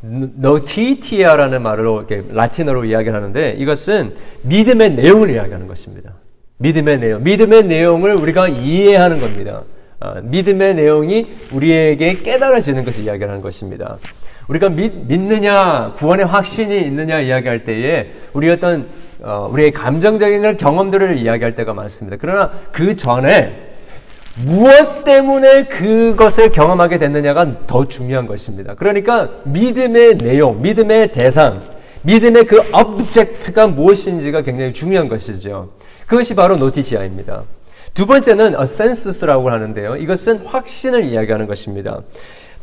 노티티아라는 0.00 1.62
말로 1.62 1.98
이렇게 1.98 2.24
라틴어로 2.32 2.86
이야기를 2.86 3.14
하는데 3.14 3.50
이것은 3.52 4.14
믿음의 4.42 4.92
내용을 4.94 5.30
이야기하는 5.30 5.68
것입니다. 5.68 6.10
믿음의 6.62 6.98
내용, 6.98 7.22
믿음의 7.24 7.64
내용을 7.64 8.14
우리가 8.14 8.48
이해하는 8.48 9.20
겁니다. 9.20 9.62
아, 9.98 10.20
믿음의 10.22 10.76
내용이 10.76 11.26
우리에게 11.52 12.14
깨달아지는 12.14 12.84
것을 12.84 13.04
이야기하는 13.04 13.40
것입니다. 13.40 13.98
우리가 14.48 14.68
믿, 14.68 14.92
믿느냐, 15.06 15.94
구원의 15.96 16.26
확신이 16.26 16.80
있느냐 16.82 17.20
이야기할 17.20 17.64
때에 17.64 18.10
우리 18.32 18.48
어떤 18.50 18.86
어, 19.22 19.48
우리의 19.52 19.72
감정적인 19.72 20.56
경험들을 20.56 21.18
이야기할 21.18 21.54
때가 21.54 21.74
많습니다. 21.74 22.16
그러나 22.20 22.52
그 22.72 22.96
전에 22.96 23.70
무엇 24.44 25.04
때문에 25.04 25.64
그것을 25.64 26.50
경험하게 26.50 26.98
됐느냐가 26.98 27.66
더 27.66 27.86
중요한 27.86 28.26
것입니다. 28.26 28.74
그러니까 28.74 29.28
믿음의 29.44 30.18
내용, 30.18 30.62
믿음의 30.62 31.12
대상, 31.12 31.60
믿음의 32.02 32.44
그 32.44 32.60
object가 32.72 33.68
무엇인지가 33.68 34.42
굉장히 34.42 34.72
중요한 34.72 35.08
것이죠. 35.08 35.70
그것이 36.06 36.34
바로 36.34 36.56
노티지아입니다. 36.56 37.44
두 37.94 38.06
번째는 38.06 38.54
a 38.58 38.66
census라고 38.66 39.50
하는데요. 39.50 39.96
이것은 39.96 40.38
확신을 40.38 41.04
이야기하는 41.04 41.46
것입니다. 41.46 42.00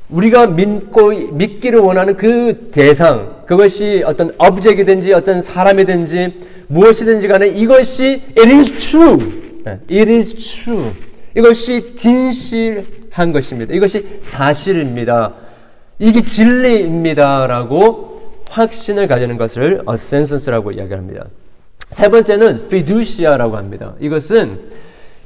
우리가 0.09 0.47
믿고 0.47 1.09
믿기를 1.33 1.79
원하는 1.79 2.17
그 2.17 2.69
대상, 2.71 3.43
그것이 3.45 4.03
어떤 4.05 4.31
object이든지 4.39 5.13
어떤 5.13 5.41
사람이든지 5.41 6.47
무엇이든지 6.67 7.27
간에 7.27 7.47
이것이 7.47 8.23
it 8.37 8.51
is 8.51 8.71
true. 8.71 9.17
네, 9.63 9.79
it 9.91 10.11
is 10.11 10.35
true. 10.35 10.91
이것이 11.37 11.95
진실한 11.95 13.31
것입니다. 13.31 13.73
이것이 13.73 14.19
사실입니다. 14.21 15.33
이게 15.99 16.21
진리입니다라고 16.21 18.08
확신을 18.49 19.07
가지는 19.07 19.37
것을 19.37 19.83
assensus라고 19.89 20.71
이야기합니다. 20.71 21.25
세 21.91 22.09
번째는 22.09 22.61
fiducia라고 22.65 23.57
합니다. 23.57 23.93
이것은 23.99 24.59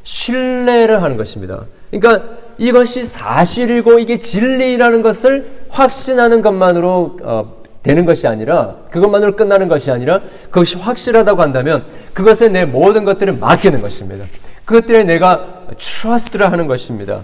신뢰를 0.04 1.02
하는 1.02 1.18
것입니다. 1.18 1.66
그러니까 1.92 2.38
이것이 2.58 3.06
사실이고 3.06 4.00
이게 4.00 4.20
진리라는 4.20 5.02
것을 5.02 5.46
확신하는 5.70 6.42
것만으로 6.42 7.18
어, 7.24 7.64
되는 7.82 8.06
것이 8.06 8.28
아니라 8.28 8.78
그것만으로 8.92 9.36
끝나는 9.36 9.68
것이 9.68 9.92
아니라 9.92 10.22
그것이 10.52 10.78
확실하다고 10.78 11.42
한다면 11.42 11.86
그것에 12.14 12.50
내 12.50 12.66
모든 12.66 13.06
것들을 13.06 13.38
맡기는 13.38 13.82
것입니다. 13.82 14.26
그것들에 14.66 15.04
내가 15.04 15.66
trust를 15.78 16.52
하는 16.52 16.68
것입니다. 16.68 17.22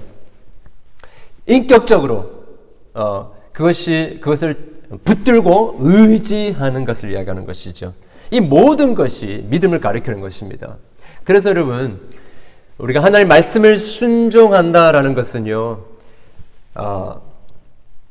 인격적으로 1.46 2.32
어, 2.94 3.34
그것이 3.54 4.20
그것을 4.22 4.79
붙들고 5.04 5.78
의지하는 5.80 6.86
것을 6.86 7.12
이야기하는 7.12 7.46
것이죠. 7.46 7.94
이 8.32 8.40
모든 8.40 8.96
것이 8.96 9.46
믿음을 9.50 9.80
가리키는 9.80 10.20
것입니다. 10.22 10.78
그래서 11.24 11.50
여러분 11.50 12.00
우리가 12.80 13.04
하나님 13.04 13.28
말씀을 13.28 13.78
순종한다라는 13.78 15.14
것은요, 15.14 15.84
어, 16.76 17.22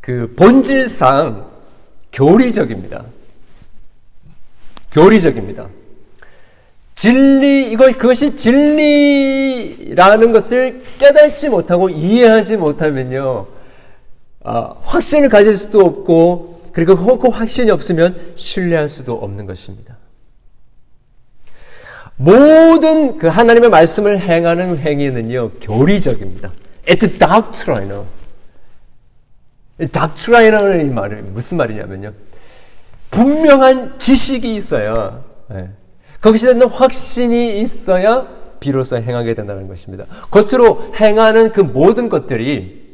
그 0.01 0.35
본질상 0.37 1.49
교리적입니다. 2.13 3.05
교리적입니다. 4.93 5.69
진리, 6.95 7.71
이걸, 7.73 7.93
그것이 7.93 8.37
진리라는 8.37 10.33
것을 10.33 10.83
깨닫지 10.99 11.49
못하고 11.49 11.89
이해하지 11.89 12.59
못하면요, 12.59 13.47
어, 14.41 14.81
확신을 14.83 15.31
가질 15.31 15.55
수도 15.55 15.81
없고, 15.85 16.58
그리고 16.73 17.19
그 17.19 17.29
확신이 17.29 17.71
없으면 17.71 18.33
신뢰할 18.35 18.89
수도 18.89 19.15
없는 19.15 19.47
것입니다. 19.47 19.97
모든 22.17 23.17
그 23.17 23.29
하나님의 23.29 23.71
말씀을 23.71 24.21
행하는 24.21 24.79
행위는요, 24.79 25.51
교리적입니다. 25.61 26.51
It's 26.87 27.19
doctrinal. 27.19 28.05
doctrinal이 29.93 30.91
말이 30.91 31.17
무슨 31.23 31.59
말이냐면요. 31.59 32.13
분명한 33.11 33.99
지식이 33.99 34.57
있어야, 34.57 35.23
네. 35.49 35.71
거기에 36.21 36.55
대한 36.55 36.69
확신이 36.69 37.61
있어야 37.61 38.27
비로소 38.59 38.97
행하게 38.97 39.35
된다는 39.35 39.69
것입니다. 39.69 40.05
겉으로 40.31 40.93
행하는 40.97 41.53
그 41.53 41.61
모든 41.61 42.09
것들이 42.09 42.88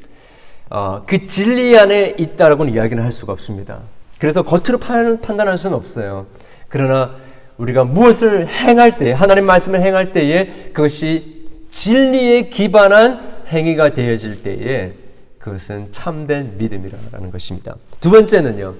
어, 0.74 1.04
그 1.06 1.28
진리 1.28 1.78
안에 1.78 2.16
있다라고는 2.18 2.74
이야기는 2.74 3.00
할 3.00 3.12
수가 3.12 3.32
없습니다. 3.32 3.82
그래서 4.18 4.42
겉으로 4.42 4.78
판 4.78 5.20
단할 5.20 5.56
수는 5.56 5.76
없어요. 5.76 6.26
그러나 6.68 7.14
우리가 7.58 7.84
무엇을 7.84 8.48
행할 8.48 8.98
때, 8.98 9.12
하나님 9.12 9.46
말씀을 9.46 9.80
행할 9.80 10.10
때에 10.10 10.72
그것이 10.72 11.46
진리에 11.70 12.48
기반한 12.50 13.44
행위가 13.46 13.90
되어질 13.90 14.42
때에 14.42 14.94
그것은 15.38 15.92
참된 15.92 16.58
믿음이라는 16.58 17.30
것입니다. 17.30 17.76
두 18.00 18.10
번째는요, 18.10 18.74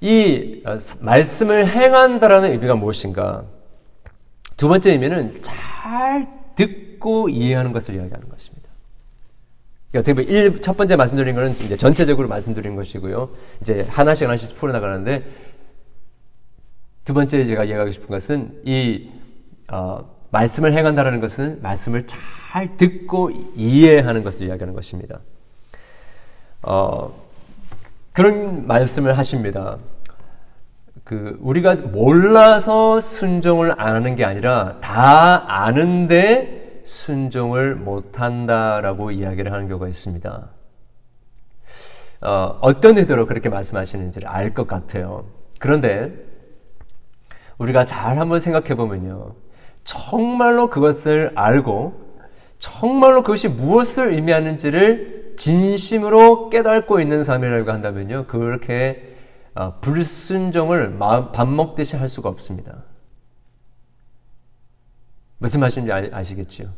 이 0.00 0.62
말씀을 1.00 1.66
행한다라는 1.66 2.52
의미가 2.52 2.76
무엇인가? 2.76 3.42
두 4.56 4.68
번째 4.68 4.92
의미는 4.92 5.42
잘 5.42 6.26
듣고 6.56 7.28
이해하는 7.28 7.74
것을 7.74 7.96
이야기하는 7.96 8.30
것입니다. 8.30 8.57
어떻게 9.94 10.12
보면 10.12 10.28
일, 10.28 10.60
첫 10.60 10.76
번째 10.76 10.96
말씀드린 10.96 11.34
것은 11.34 11.52
이제 11.52 11.76
전체적으로 11.76 12.28
말씀드린 12.28 12.76
것이고요. 12.76 13.30
이제 13.62 13.86
하나씩 13.88 14.26
하나씩 14.26 14.54
풀어나가는데 14.56 15.24
두 17.04 17.14
번째 17.14 17.46
제가 17.46 17.64
이야기하고 17.64 17.90
싶은 17.90 18.08
것은 18.08 18.60
이 18.64 19.08
어, 19.68 20.14
말씀을 20.30 20.74
행한다라는 20.74 21.20
것은 21.20 21.62
말씀을 21.62 22.06
잘 22.06 22.76
듣고 22.76 23.30
이해하는 23.54 24.24
것을 24.24 24.46
이야기하는 24.46 24.74
것입니다. 24.74 25.20
어, 26.60 27.14
그런 28.12 28.66
말씀을 28.66 29.16
하십니다. 29.16 29.78
그 31.04 31.38
우리가 31.40 31.76
몰라서 31.76 33.00
순종을 33.00 33.72
안 33.80 33.94
하는 33.94 34.16
게 34.16 34.26
아니라 34.26 34.76
다 34.82 35.44
아는데 35.46 36.67
순종을 36.88 37.74
못 37.74 38.18
한다라고 38.18 39.10
이야기를 39.10 39.52
하는 39.52 39.68
경우가 39.68 39.88
있습니다. 39.88 40.48
어, 42.22 42.58
어떤 42.62 42.96
의도로 42.96 43.26
그렇게 43.26 43.50
말씀하시는지를 43.50 44.26
알 44.26 44.54
것 44.54 44.66
같아요. 44.66 45.26
그런데 45.58 46.12
우리가 47.58 47.84
잘 47.84 48.18
한번 48.18 48.40
생각해 48.40 48.74
보면요. 48.74 49.34
정말로 49.84 50.70
그것을 50.70 51.32
알고 51.34 52.08
정말로 52.58 53.22
그것이 53.22 53.48
무엇을 53.48 54.08
의미하는지를 54.14 55.34
진심으로 55.36 56.48
깨닫고 56.48 57.00
있는 57.00 57.22
삶이라고 57.22 57.70
한다면요. 57.70 58.26
그렇게 58.28 59.14
어, 59.54 59.78
불순종을 59.80 60.98
밥 60.98 61.48
먹듯이 61.48 61.96
할 61.96 62.08
수가 62.08 62.30
없습니다. 62.30 62.78
무슨 65.38 65.60
말인지 65.60 65.90
아 66.12 66.22
시겠지요? 66.22 66.68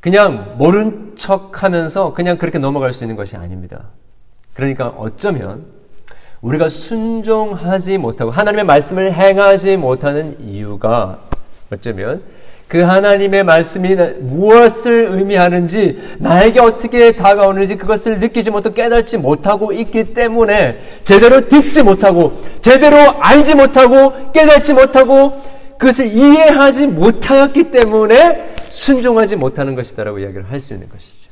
그냥 0.00 0.56
모른 0.58 1.14
척 1.16 1.62
하면서 1.62 2.12
그냥 2.12 2.36
그렇게 2.36 2.58
넘어갈 2.58 2.92
수 2.92 3.04
있는 3.04 3.16
것이 3.16 3.36
아닙니다. 3.36 3.84
그러니까 4.52 4.88
어쩌면 4.88 5.64
우리가 6.42 6.68
순종하지 6.68 7.96
못하고 7.96 8.30
하나님의 8.30 8.64
말씀을 8.66 9.12
행하지 9.12 9.78
못하는 9.78 10.36
이유가 10.46 11.20
어쩌면 11.72 12.22
그 12.68 12.80
하나님의 12.80 13.44
말씀이 13.44 13.94
무엇을 13.94 15.08
의미하는지 15.12 16.02
나에게 16.18 16.60
어떻게 16.60 17.12
다가오는지 17.12 17.76
그것을 17.76 18.20
느끼지 18.20 18.50
못하고 18.50 18.74
깨닫지 18.74 19.16
못하고 19.16 19.72
있기 19.72 20.12
때문에 20.12 20.82
제대로 21.04 21.48
듣지 21.48 21.82
못하고 21.82 22.32
제대로 22.60 22.96
알지 23.20 23.54
못하고 23.54 24.32
깨닫지 24.32 24.74
못하고 24.74 25.40
그것을 25.78 26.06
이해하지 26.06 26.86
못하였기 26.88 27.70
때문에 27.70 28.54
순종하지 28.68 29.36
못하는 29.36 29.74
것이다라고 29.74 30.18
이야기를 30.18 30.50
할 30.50 30.60
수 30.60 30.74
있는 30.74 30.88
것이죠. 30.88 31.30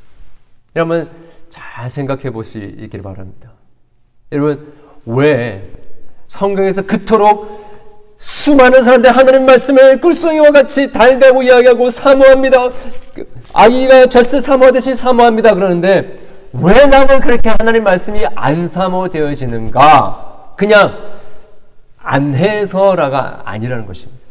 여러분 0.77 1.09
잘 1.51 1.89
생각해 1.91 2.31
보시길 2.31 3.03
바랍니다. 3.03 3.53
여러분 4.33 4.73
왜 5.07 5.71
성경에서 6.29 6.83
그토록 6.83 7.63
수많은 8.19 8.83
사람들 8.83 9.11
하나님 9.11 9.47
말씀을 9.47 10.01
꿀송이와 10.01 10.53
같이 10.53 10.93
달다고 10.93 11.43
이야기하고 11.43 11.91
사모합니다. 11.91 12.71
아이가 13.53 14.07
젖을 14.07 14.41
사모하듯이 14.41 14.95
사모합니다. 14.95 15.55
그러는데 15.55 16.19
왜 16.53 16.87
나는 16.87 17.21
그렇게 17.21 17.51
하나님 17.51 17.83
말씀이 17.85 18.25
안 18.35 18.69
사모되어지는가? 18.69 20.55
그냥 20.57 20.97
안 21.99 22.35
해서라가 22.35 23.43
아니라는 23.45 23.87
것입니다. 23.87 24.22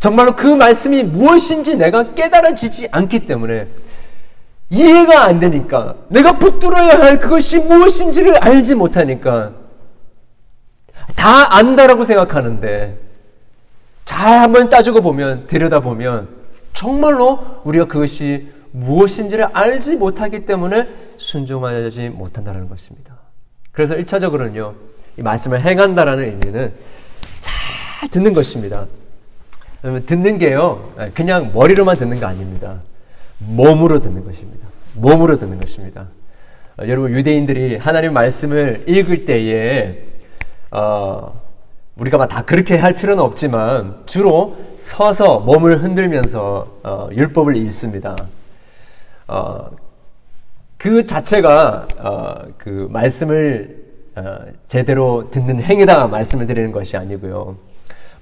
정말로 0.00 0.34
그 0.34 0.46
말씀이 0.46 1.02
무엇인지 1.04 1.76
내가 1.76 2.14
깨달아지지 2.14 2.88
않기 2.90 3.26
때문에 3.26 3.68
이해가 4.70 5.24
안 5.24 5.38
되니까 5.40 5.94
내가 6.08 6.38
붙들어야 6.38 6.98
할 6.98 7.18
그것이 7.18 7.58
무엇인지를 7.58 8.38
알지 8.38 8.76
못하니까 8.76 9.52
다 11.14 11.54
안다라고 11.54 12.04
생각하는데 12.04 12.98
잘 14.06 14.38
한번 14.38 14.70
따지고 14.70 15.02
보면 15.02 15.46
들여다보면 15.46 16.28
정말로 16.72 17.60
우리가 17.64 17.84
그것이 17.84 18.48
무엇인지를 18.70 19.48
알지 19.52 19.96
못하기 19.96 20.46
때문에 20.46 20.88
순종하지 21.18 22.08
못한다는 22.08 22.68
것입니다. 22.68 23.14
그래서 23.72 23.96
1차적으로는요. 23.96 24.74
이 25.18 25.22
말씀을 25.22 25.60
행한다라는 25.60 26.24
의미는 26.24 26.72
잘 27.40 28.08
듣는 28.08 28.32
것입니다. 28.32 28.86
듣는 29.82 30.38
게요. 30.38 30.92
그냥 31.14 31.50
머리로만 31.54 31.96
듣는 31.96 32.20
거 32.20 32.26
아닙니다. 32.26 32.80
몸으로 33.38 34.00
듣는 34.00 34.24
것입니다. 34.24 34.68
몸으로 34.94 35.38
듣는 35.38 35.58
것입니다. 35.58 36.06
어, 36.78 36.82
여러분 36.86 37.12
유대인들이 37.12 37.78
하나님 37.78 38.12
말씀을 38.12 38.84
읽을 38.86 39.24
때에 39.24 39.98
어, 40.70 41.40
우리가 41.96 42.18
막 42.18 42.28
다 42.28 42.42
그렇게 42.42 42.76
할 42.78 42.94
필요는 42.94 43.22
없지만 43.22 44.02
주로 44.06 44.56
서서 44.78 45.40
몸을 45.40 45.82
흔들면서 45.82 46.78
어, 46.82 47.08
율법을 47.12 47.56
읽습니다. 47.56 48.16
어, 49.26 49.70
그 50.78 51.06
자체가 51.06 51.86
어, 51.98 52.34
그 52.56 52.88
말씀을 52.90 53.80
어, 54.16 54.38
제대로 54.68 55.30
듣는 55.30 55.60
행위다 55.60 56.06
말씀을 56.06 56.46
드리는 56.46 56.72
것이 56.72 56.96
아니고요. 56.96 57.56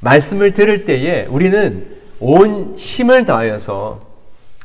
말씀을 0.01 0.53
들을 0.53 0.85
때에 0.85 1.27
우리는 1.29 1.87
온 2.21 2.75
힘을 2.77 3.25
다하여서 3.25 4.01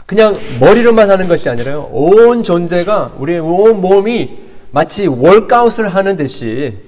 그냥 0.05 0.33
머리로만 0.59 1.09
하는 1.09 1.27
것이 1.27 1.49
아니라요. 1.49 1.89
온 1.91 2.43
존재가 2.43 3.13
우리의 3.17 3.39
온 3.39 3.81
몸이 3.81 4.37
마치 4.71 5.07
월가웃을 5.07 5.87
하는 5.87 6.17
듯이 6.17 6.79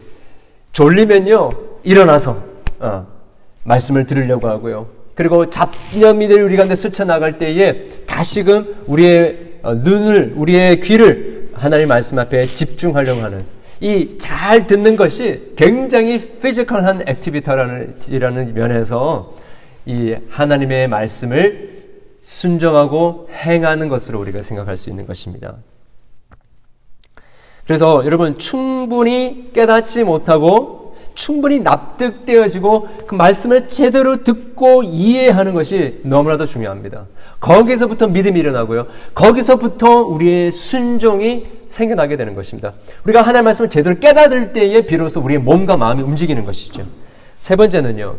졸리면요 0.74 1.52
일어나서 1.84 2.44
어, 2.80 3.08
말씀을 3.64 4.06
들으려고 4.06 4.50
하고요. 4.50 4.88
그리고 5.14 5.50
잡념이들 5.50 6.44
우리 6.44 6.58
가운데 6.58 6.76
스쳐 6.76 7.06
나갈 7.06 7.38
때에 7.38 7.82
다시금 8.06 8.76
우리의 8.86 9.54
어, 9.64 9.74
눈을 9.74 10.34
우리의 10.36 10.80
귀를 10.82 11.50
하나님 11.54 11.88
말씀 11.88 12.20
앞에 12.20 12.46
집중하려고 12.48 13.22
하는 13.22 13.46
이 13.82 14.18
잘 14.18 14.68
듣는 14.68 14.96
것이 14.96 15.54
굉장히 15.56 16.18
physical한 16.40 17.08
activity라는 17.08 18.54
면에서 18.54 19.34
이 19.86 20.16
하나님의 20.30 20.88
말씀을 20.88 21.84
순종하고 22.20 23.30
행하는 23.32 23.90
것으로 23.90 24.20
우리가 24.20 24.42
생각할 24.42 24.78
수 24.78 24.90
있는 24.90 25.06
것입니다. 25.06 25.58
그래서 27.66 28.04
여러분 28.06 28.38
충분히 28.38 29.52
깨닫지 29.54 30.04
못하고 30.04 30.85
충분히 31.16 31.62
납득되어지고 31.62 32.88
그 33.08 33.16
말씀을 33.16 33.68
제대로 33.68 34.24
듣고 34.24 34.84
이해하는 34.84 35.54
것이 35.54 36.02
너무나도 36.04 36.46
중요합니다. 36.46 37.06
거기서부터 37.40 38.08
믿음이 38.08 38.40
일어나고요. 38.40 38.86
거기서부터 39.16 40.02
우리의 40.02 40.52
순종이 40.52 41.46
생겨나게 41.70 42.18
되는 42.18 42.36
것입니다. 42.36 42.74
우리가 43.06 43.22
하나님의 43.22 43.44
말씀을 43.44 43.70
제대로 43.70 43.98
깨닫을 43.98 44.54
때에 44.54 44.86
비로소 44.86 45.22
우리의 45.22 45.40
몸과 45.40 45.78
마음이 45.78 46.04
움직이는 46.04 46.46
것이죠. 46.46 46.86
세 47.40 47.56
번째는요. 47.56 48.16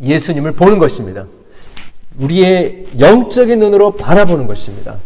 예수님을 0.00 0.52
보는 0.52 0.78
것입니다. 0.78 1.26
우리의 2.18 2.84
영적인 2.98 3.58
눈으로 3.58 3.92
바라보는 3.92 4.46
것입니다. 4.46 4.96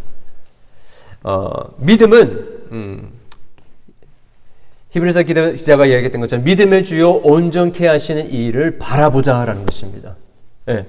어, 1.22 1.51
믿음은 1.79 2.20
음, 2.20 2.52
히브리서 4.92 5.22
기자가 5.22 5.87
이야기했던 5.87 6.20
것처럼 6.20 6.44
믿음의 6.44 6.85
주요 6.85 7.11
온전케 7.11 7.87
하시는 7.87 8.31
이를 8.31 8.78
바라보자라는 8.78 9.66
것입니다. 9.66 10.16
네. 10.66 10.87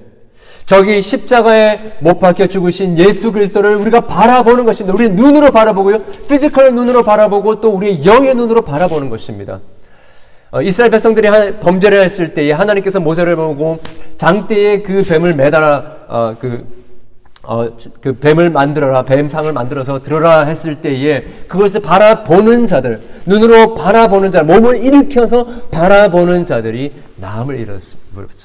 저기 0.66 1.02
십자가에 1.02 1.78
못 2.00 2.18
박혀 2.20 2.46
죽으신 2.46 2.98
예수 2.98 3.32
그리스도를 3.32 3.76
우리가 3.76 4.02
바라보는 4.02 4.64
것입니다. 4.64 4.94
우리 4.94 5.10
눈으로 5.10 5.50
바라보고요. 5.50 6.02
physical 6.28 6.74
눈으로 6.74 7.02
바라보고 7.02 7.60
또 7.60 7.70
우리의 7.70 8.04
영의 8.04 8.34
눈으로 8.34 8.62
바라보는 8.62 9.10
것입니다. 9.10 9.60
어, 10.50 10.62
이스라엘 10.62 10.90
백성들이 10.90 11.28
범죄를 11.60 12.02
했을 12.02 12.32
때에 12.32 12.52
하나님께서 12.52 13.00
모세를 13.00 13.36
보고 13.36 13.78
장대에 14.18 14.82
그 14.82 15.02
뱀을 15.02 15.34
매달아 15.34 15.96
어, 16.08 16.36
그 16.38 16.83
어, 17.46 17.76
그 18.00 18.18
뱀을 18.18 18.50
만들어라, 18.50 19.04
뱀상을 19.04 19.52
만들어서 19.52 20.02
들어라 20.02 20.44
했을 20.44 20.80
때에 20.80 21.22
그것을 21.46 21.80
바라보는 21.80 22.66
자들, 22.66 23.00
눈으로 23.26 23.74
바라보는 23.74 24.30
자, 24.30 24.42
몸을 24.42 24.82
일으켜서 24.82 25.46
바라보는 25.70 26.44
자들이 26.44 26.92
나음을 27.16 27.60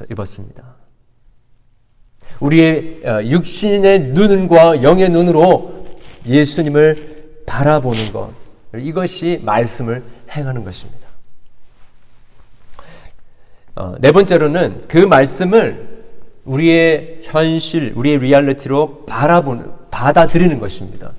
입었습니다. 0.10 0.64
우리의 2.40 3.02
어, 3.06 3.24
육신의 3.24 4.12
눈과 4.12 4.84
영의 4.84 5.10
눈으로 5.10 5.86
예수님을 6.26 7.44
바라보는 7.46 8.12
것, 8.14 8.32
이것이 8.78 9.42
말씀을 9.44 10.04
행하는 10.32 10.64
것입니다. 10.64 11.08
어, 13.76 13.96
네 14.00 14.12
번째로는 14.12 14.84
그 14.88 14.98
말씀을 14.98 15.89
우리의 16.46 17.20
현실, 17.24 17.94
우리의 17.96 18.20
리얼리티로 18.20 19.06
바라보는, 19.06 19.66
받아들이는 19.92 20.60
것입니다. 20.60 21.12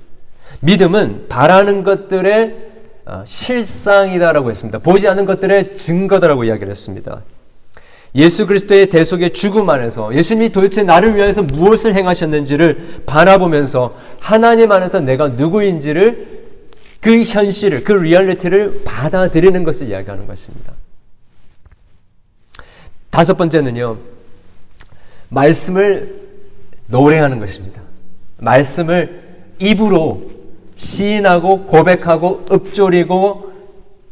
믿음은 0.61 1.27
바라는 1.29 1.83
것들의 1.83 2.71
어, 3.05 3.23
실상이다라고 3.25 4.49
했습니다. 4.49 4.79
보지 4.79 5.07
않는 5.07 5.25
것들의 5.25 5.77
증거다라고 5.77 6.43
이야기를 6.43 6.69
했습니다. 6.69 7.21
예수 8.13 8.45
그리스도의 8.45 8.87
대속의 8.87 9.33
죽음 9.33 9.69
안에서 9.69 10.13
예수님이 10.13 10.51
도대체 10.51 10.83
나를 10.83 11.15
위해서 11.15 11.41
무엇을 11.41 11.95
행하셨는지를 11.95 13.03
바라보면서 13.05 13.95
하나님 14.19 14.71
안에서 14.71 14.99
내가 14.99 15.29
누구인지를 15.29 16.41
그 16.99 17.23
현실을, 17.23 17.83
그 17.83 17.93
리얼리티를 17.93 18.81
받아들이는 18.85 19.63
것을 19.63 19.87
이야기하는 19.87 20.27
것입니다. 20.27 20.73
다섯 23.09 23.35
번째는요, 23.35 23.97
말씀을 25.31 26.21
노래하는 26.87 27.39
것입니다. 27.39 27.81
말씀을 28.37 29.21
입으로 29.59 30.21
시인하고 30.75 31.63
고백하고 31.63 32.45
읊조리고 32.51 33.51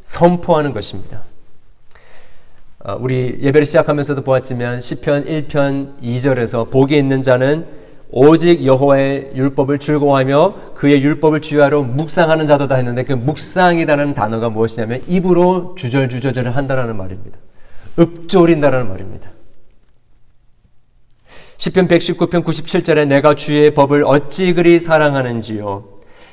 선포하는 0.04 0.74
것입니다. 0.74 1.24
어, 2.80 2.98
우리 3.00 3.38
예배를 3.42 3.66
시작하면서도 3.66 4.22
보았지만 4.22 4.80
시편 4.80 5.26
1편 5.26 6.02
2절에서 6.02 6.70
복이 6.72 6.98
있는 6.98 7.22
자는 7.22 7.66
오직 8.12 8.66
여호와의 8.66 9.34
율법을 9.36 9.80
즐거워하며 9.80 10.74
그의 10.76 11.04
율법을 11.04 11.42
주야로 11.42 11.84
묵상하는 11.84 12.48
자도다 12.48 12.76
했는데 12.76 13.04
그 13.04 13.14
묵상이라는 13.14 14.14
단어가 14.14 14.50
무엇이냐면 14.50 15.02
입으로 15.08 15.76
주절주절을 15.78 16.56
한다라는 16.56 16.96
말입니다. 16.96 17.38
읊조린다라는 18.00 18.88
말입니다. 18.88 19.30
시편 21.60 21.90
119편 21.90 22.46
97절에 22.46 23.06
내가 23.06 23.36
주의 23.36 23.74
법을 23.74 24.06
어찌 24.06 24.54
그리 24.54 24.80
사랑하는지요 24.80 25.84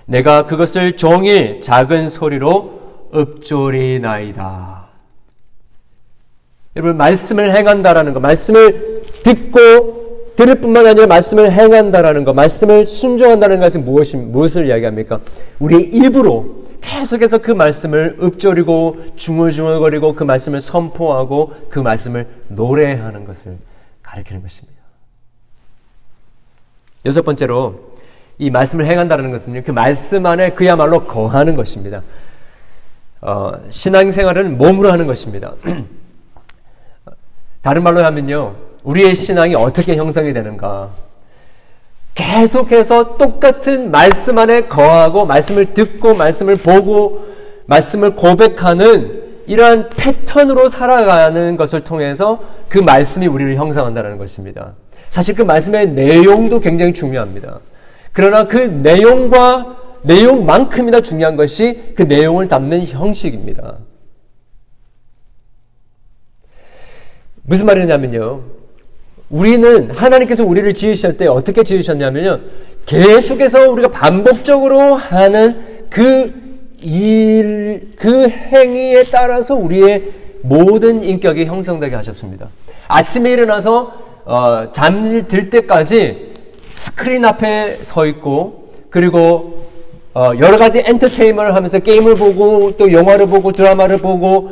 내가 0.05 0.47
그것을 0.47 0.97
종일 0.97 1.61
작은 1.61 2.09
소리로 2.09 2.81
읊조리나이다. 3.13 4.87
여러분 6.77 6.97
말씀을 6.97 7.57
행한다라는 7.57 8.15
거, 8.15 8.21
말씀을 8.21 9.03
듣고 9.25 10.35
들을 10.37 10.55
뿐만 10.61 10.87
아니라 10.87 11.09
말씀을 11.09 11.51
행한다라는 11.51 12.25
거, 12.25 12.33
말씀을 12.33 12.87
순종한다는 12.87 13.59
것은 13.59 13.85
무엇이 13.85 14.17
무엇을 14.17 14.69
이야기합니까? 14.69 15.19
우리의 15.59 15.91
입으로 15.93 16.67
계속해서 16.81 17.39
그 17.39 17.51
말씀을 17.51 18.19
읊조리고 18.23 19.17
중얼중얼거리고 19.17 20.15
그 20.15 20.23
말씀을 20.23 20.61
선포하고 20.61 21.53
그 21.69 21.81
말씀을 21.81 22.29
노래하는 22.49 23.25
것을 23.25 23.57
가리키는 24.05 24.43
것입니다. 24.43 24.76
여섯 27.07 27.23
번째로 27.23 27.93
이 28.39 28.51
말씀을 28.51 28.85
행한다는 28.85 29.31
것은 29.31 29.63
그 29.65 29.71
말씀 29.71 30.27
안에 30.27 30.51
그야말로 30.51 31.05
거하는 31.05 31.57
것입니다. 31.57 32.03
어, 33.23 33.53
신앙생활은 33.71 34.59
몸으로 34.59 34.93
하는 34.93 35.07
것입니다. 35.07 35.55
다른 37.63 37.83
말로 37.83 38.05
하면요, 38.05 38.55
우리의 38.85 39.15
신앙이 39.15 39.55
어떻게 39.57 39.97
형성이 39.97 40.33
되는가? 40.33 40.91
계속해서 42.15 43.17
똑같은 43.17 43.91
말씀 43.91 44.39
안에 44.39 44.63
거하고, 44.63 45.27
말씀을 45.27 45.75
듣고, 45.75 46.15
말씀을 46.15 46.57
보고, 46.57 47.27
말씀을 47.67 48.15
고백하는 48.15 49.25
이러한 49.47 49.91
패턴으로 49.91 50.69
살아가는 50.69 51.57
것을 51.57 51.83
통해서 51.83 52.41
그 52.69 52.79
말씀이 52.79 53.27
우리를 53.27 53.57
형성한다는 53.57 54.19
것입니다. 54.19 54.75
사실 55.11 55.35
그 55.35 55.43
말씀의 55.43 55.89
내용도 55.91 56.61
굉장히 56.61 56.93
중요합니다. 56.93 57.61
그러나 58.13 58.47
그 58.47 58.59
내용과 58.59 59.77
내용만큼이나 60.03 61.01
중요한 61.01 61.37
것이 61.37 61.93
그 61.95 62.03
내용을 62.03 62.49
담는 62.49 62.87
형식입니다. 62.87 63.79
무슨 67.43 67.67
말이냐면요. 67.67 68.43
우리는 69.31 69.91
하나님께서 69.91 70.45
우리를 70.45 70.73
지으실 70.75 71.17
때 71.17 71.27
어떻게 71.27 71.63
지으셨냐면요. 71.63 72.41
계속해서 72.87 73.71
우리가 73.71 73.89
반복적으로 73.89 74.95
하는 74.95 75.87
그 75.91 76.33
일, 76.83 77.93
그 77.97 78.29
행위에 78.29 79.05
따라서 79.11 79.55
우리의 79.55 80.13
모든 80.43 81.03
인격이 81.03 81.47
형성되게 81.47 81.97
하셨습니다. 81.97 82.49
아침에 82.87 83.33
일어나서 83.33 84.06
어, 84.27 84.73
잠들 84.73 85.51
때까지 85.51 86.35
스크린 86.63 87.25
앞에 87.25 87.77
서 87.77 88.07
있고 88.07 88.73
그리고 88.91 89.71
어, 90.15 90.33
여러 90.39 90.57
가지 90.57 90.83
엔터테인먼트를 90.85 91.55
하면서 91.55 91.79
게임을 91.79 92.17
보고 92.17 92.77
또 92.77 92.93
영화를 92.93 93.29
보고 93.29 93.53
드라마를 93.53 93.99
보고 93.99 94.51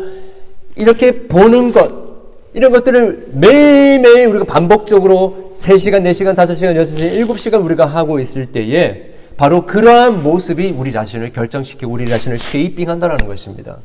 이렇게 0.77 1.27
보는 1.27 1.73
것 1.73 2.05
이런 2.53 2.71
것들을 2.71 3.31
매일매일 3.33 4.29
우리가 4.29 4.45
반복적으로 4.45 5.53
3시간, 5.57 6.03
4시간, 6.03 6.37
5시간, 6.37 6.77
6시간, 6.77 7.27
7시간 7.27 7.65
우리가 7.65 7.85
하고 7.85 8.21
있을 8.21 8.53
때에 8.53 9.11
바로 9.37 9.67
그러한 9.67 10.23
모습이 10.23 10.73
우리 10.77 10.93
자신을 10.93 11.33
결정시키고 11.33 11.91
우리 11.91 12.07
자신을 12.07 12.39
쉐이핑한다는 12.39 13.27
것입니다. 13.27 13.79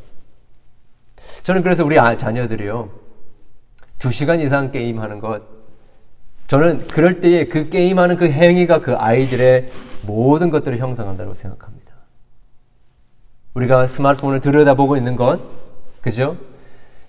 저는 1.41 1.63
그래서 1.63 1.83
우리 1.83 1.97
아, 1.97 2.15
자녀들이요. 2.15 2.89
2시간 3.97 4.39
이상 4.39 4.69
게임하는 4.69 5.19
것 5.19 5.58
저는 6.49 6.87
그럴 6.87 7.21
때에 7.21 7.45
그 7.45 7.69
게임하는 7.69 8.17
그 8.17 8.27
행위가 8.27 8.81
그 8.81 8.95
아이들의 8.95 9.69
모든 10.07 10.49
것들을 10.49 10.79
형성한다고 10.79 11.35
생각합니다. 11.35 11.93
우리가 13.53 13.85
스마트폰을 13.85 14.41
들여다보고 14.41 14.97
있는 14.97 15.15
것, 15.15 15.39
그죠? 16.01 16.35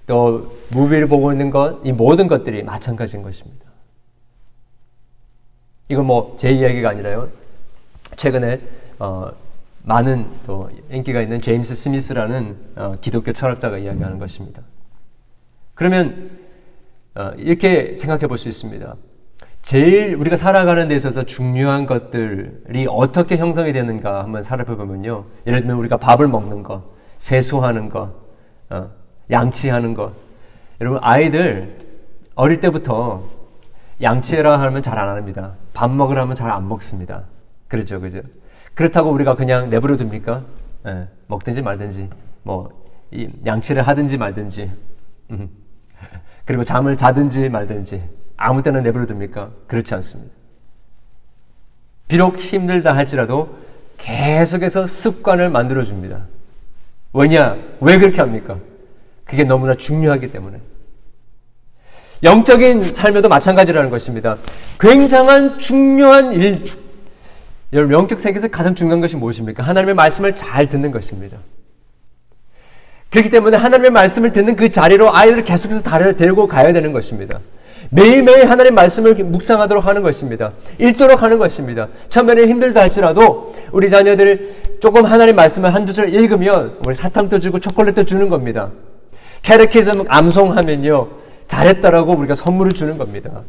또 0.06 0.52
무비를 0.72 1.08
보고 1.08 1.32
있는 1.32 1.48
것, 1.50 1.80
이 1.84 1.92
모든 1.92 2.28
것들이 2.28 2.62
마찬가지인 2.64 3.22
것입니다. 3.22 3.64
이건 5.88 6.04
뭐 6.04 6.36
제 6.36 6.50
이야기가 6.52 6.90
아니라요. 6.90 7.30
최근에 8.16 8.60
어, 8.98 9.30
많은 9.84 10.26
또 10.44 10.68
인기가 10.90 11.22
있는 11.22 11.40
제임스 11.40 11.74
스미스라는 11.76 12.56
어, 12.76 12.94
기독교 13.00 13.32
철학자가 13.32 13.78
이야기하는 13.78 14.18
것입니다. 14.18 14.60
그러면 15.74 16.30
어, 17.14 17.30
이렇게 17.38 17.94
생각해 17.96 18.26
볼 18.26 18.36
수 18.36 18.50
있습니다. 18.50 18.96
제일 19.62 20.14
우리가 20.16 20.36
살아가는 20.36 20.88
데 20.88 20.96
있어서 20.96 21.24
중요한 21.24 21.86
것들이 21.86 22.86
어떻게 22.88 23.36
형성이 23.36 23.72
되는가 23.72 24.24
한번 24.24 24.42
살펴보면요. 24.42 25.24
예를 25.46 25.60
들면 25.60 25.76
우리가 25.78 25.96
밥을 25.98 26.28
먹는 26.28 26.62
것, 26.62 26.82
세수하는 27.18 27.88
것, 27.88 28.10
어, 28.70 28.90
양치하는 29.30 29.94
것. 29.94 30.12
여러분 30.80 30.98
아이들 31.02 31.78
어릴 32.34 32.58
때부터 32.60 33.22
양치해라 34.02 34.60
하면 34.60 34.82
잘 34.82 34.98
안 34.98 35.08
합니다. 35.10 35.54
밥 35.74 35.90
먹으라 35.90 36.22
하면 36.22 36.34
잘 36.34 36.50
안 36.50 36.66
먹습니다. 36.68 37.24
그렇죠, 37.68 38.00
그죠? 38.00 38.22
그렇다고 38.74 39.10
우리가 39.10 39.34
그냥 39.36 39.68
내버려 39.68 39.96
둡니까? 39.96 40.42
예, 40.86 41.08
먹든지 41.26 41.60
말든지, 41.60 42.08
뭐, 42.42 42.70
양치를 43.44 43.82
하든지 43.82 44.16
말든지, 44.16 44.70
음. 45.32 45.50
그리고 46.46 46.64
잠을 46.64 46.96
자든지 46.96 47.50
말든지, 47.50 48.02
아무 48.40 48.62
때나 48.62 48.80
내버려 48.80 49.04
둡니까? 49.04 49.50
그렇지 49.66 49.94
않습니다. 49.94 50.32
비록 52.08 52.38
힘들다 52.38 52.96
할지라도 52.96 53.58
계속해서 53.98 54.86
습관을 54.86 55.50
만들어 55.50 55.84
줍니다. 55.84 56.22
왜냐? 57.12 57.58
왜 57.80 57.98
그렇게 57.98 58.20
합니까? 58.20 58.58
그게 59.24 59.44
너무나 59.44 59.74
중요하기 59.74 60.32
때문에. 60.32 60.58
영적인 62.22 62.82
삶에도 62.82 63.28
마찬가지라는 63.28 63.90
것입니다. 63.90 64.38
굉장한 64.80 65.58
중요한 65.58 66.32
일, 66.32 66.64
여러분, 67.74 67.94
영적 67.94 68.18
세계에서 68.18 68.48
가장 68.48 68.74
중요한 68.74 69.02
것이 69.02 69.16
무엇입니까? 69.16 69.62
하나님의 69.62 69.94
말씀을 69.94 70.34
잘 70.34 70.66
듣는 70.66 70.92
것입니다. 70.92 71.38
그렇기 73.10 73.28
때문에 73.28 73.58
하나님의 73.58 73.90
말씀을 73.90 74.32
듣는 74.32 74.56
그 74.56 74.70
자리로 74.70 75.14
아이들을 75.14 75.44
계속해서 75.44 75.82
데리고 76.14 76.46
가야 76.46 76.72
되는 76.72 76.92
것입니다. 76.92 77.38
매일매일 77.90 78.48
하나님 78.48 78.74
말씀을 78.74 79.14
묵상하도록 79.14 79.84
하는 79.84 80.02
것입니다. 80.02 80.52
읽도록 80.78 81.22
하는 81.22 81.38
것입니다. 81.38 81.88
처음에는 82.08 82.48
힘들다 82.48 82.80
할지라도 82.82 83.52
우리 83.72 83.90
자녀들이 83.90 84.78
조금 84.80 85.04
하나님 85.04 85.36
말씀을 85.36 85.74
한두 85.74 85.92
절 85.92 86.08
읽으면 86.14 86.78
우리 86.86 86.94
사탕도 86.94 87.40
주고 87.40 87.58
초콜릿도 87.58 88.04
주는 88.04 88.28
겁니다. 88.28 88.70
캐르키즘 89.42 90.04
암송하면요. 90.08 91.08
잘했다라고 91.48 92.12
우리가 92.12 92.34
선물을 92.36 92.72
주는 92.72 92.96
겁니다. 92.96 93.42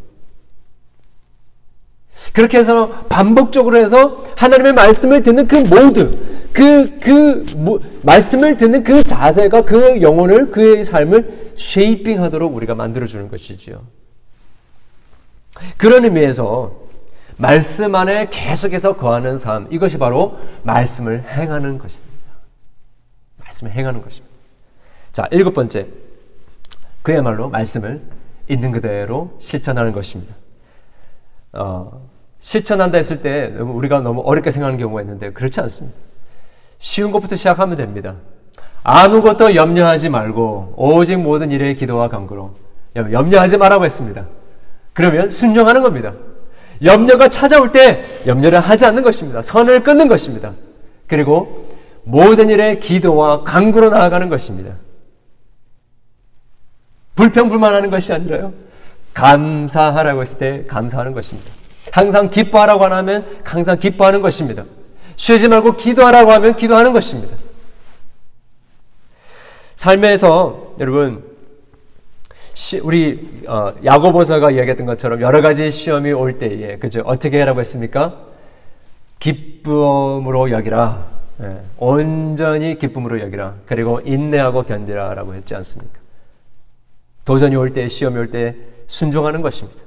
그렇게 2.34 2.58
해서 2.58 2.88
반복적으로 3.10 3.78
해서 3.78 4.18
하나님의 4.38 4.74
말씀을 4.74 5.22
듣는 5.22 5.48
그 5.48 5.58
모드, 5.58 6.18
그, 6.54 7.00
그, 7.00 7.46
뭐, 7.58 7.80
말씀을 8.04 8.58
듣는 8.58 8.84
그 8.84 9.04
자세가 9.04 9.64
그 9.64 10.02
영혼을, 10.02 10.52
그의 10.52 10.86
삶을 10.86 11.54
쉐이핑 11.56 12.22
하도록 12.24 12.56
우리가 12.56 12.74
만들어주는 12.74 13.30
것이지요. 13.30 13.82
그런 15.78 16.06
의미에서 16.06 16.72
말씀 17.38 17.96
안에 17.96 18.28
계속해서 18.30 18.98
거하는 18.98 19.38
삶, 19.38 19.68
이것이 19.72 19.98
바로 19.98 20.38
말씀을 20.64 21.24
행하는 21.24 21.78
것입니다. 21.78 22.12
말씀을 23.38 23.72
행하는 23.72 24.02
것입니다. 24.02 24.32
자, 25.12 25.28
일곱 25.32 25.54
번째. 25.54 25.88
그야말로 27.02 27.50
말씀을 27.50 28.02
있는 28.48 28.72
그대로 28.72 29.36
실천하는 29.40 29.92
것입니다. 29.92 30.36
어, 31.54 32.08
실천한다 32.40 32.98
했을 32.98 33.22
때 33.22 33.48
우리가 33.60 34.02
너무 34.02 34.22
어렵게 34.22 34.52
생각하는 34.52 34.80
경우가 34.80 35.02
있는데 35.02 35.32
그렇지 35.32 35.60
않습니다. 35.62 35.98
쉬운 36.80 37.12
것부터 37.12 37.36
시작하면 37.36 37.76
됩니다. 37.76 38.16
아무것도 38.84 39.56
염려하지 39.56 40.10
말고 40.10 40.74
오직 40.76 41.18
모든 41.18 41.52
일에 41.52 41.74
기도와 41.76 42.08
간구로 42.08 42.56
염려하지 42.96 43.58
말라고 43.58 43.86
했습니다. 43.86 44.26
그러면 44.94 45.30
순종하는 45.30 45.84
겁니다. 45.84 46.14
염려가 46.84 47.30
찾아올 47.30 47.72
때 47.72 48.04
염려를 48.26 48.60
하지 48.60 48.86
않는 48.86 49.04
것입니다. 49.04 49.42
선을 49.42 49.84
끊는 49.84 50.08
것입니다. 50.08 50.54
그리고 51.08 51.70
모든 52.04 52.50
일에 52.50 52.80
기도와 52.80 53.44
간구로 53.44 53.90
나아가는 53.90 54.30
것입니다. 54.30 54.76
불평불만하는 57.16 57.92
것이 57.92 58.14
아니라요. 58.14 58.54
감사하라고 59.14 60.22
했을 60.22 60.40
때 60.40 60.66
감사하는 60.68 61.14
것입니다. 61.14 61.52
항상 61.92 62.30
기뻐하라고 62.30 62.86
하면 62.86 63.26
항상 63.44 63.78
기뻐하는 63.78 64.22
것입니다. 64.22 64.64
쉬지 65.18 65.48
말고 65.48 65.76
기도하라고 65.76 66.32
하면 66.32 66.56
기도하는 66.56 66.94
것입니다. 66.94 67.36
삶에서 69.76 70.74
여러분 70.80 71.31
시, 72.62 72.78
우리 72.78 73.42
어, 73.48 73.74
야고보서가 73.84 74.52
이야기했던 74.52 74.86
것처럼 74.86 75.20
여러 75.22 75.42
가지 75.42 75.72
시험이 75.72 76.12
올 76.12 76.38
때에 76.38 76.78
그죠 76.78 77.02
어떻게 77.06 77.40
하라고 77.40 77.60
했습니까? 77.60 78.20
기쁨으로 79.18 80.52
여기라, 80.52 81.08
예, 81.42 81.58
온전히 81.80 82.78
기쁨으로 82.78 83.20
여기라, 83.20 83.56
그리고 83.66 84.00
인내하고 84.06 84.62
견디라라고 84.62 85.34
했지 85.34 85.56
않습니까? 85.56 85.98
도전이 87.26 87.56
올 87.56 87.74
때, 87.74 87.88
시험이 87.88 88.20
올 88.20 88.30
때 88.30 88.56
순종하는 88.86 89.42
것입니다. 89.42 89.80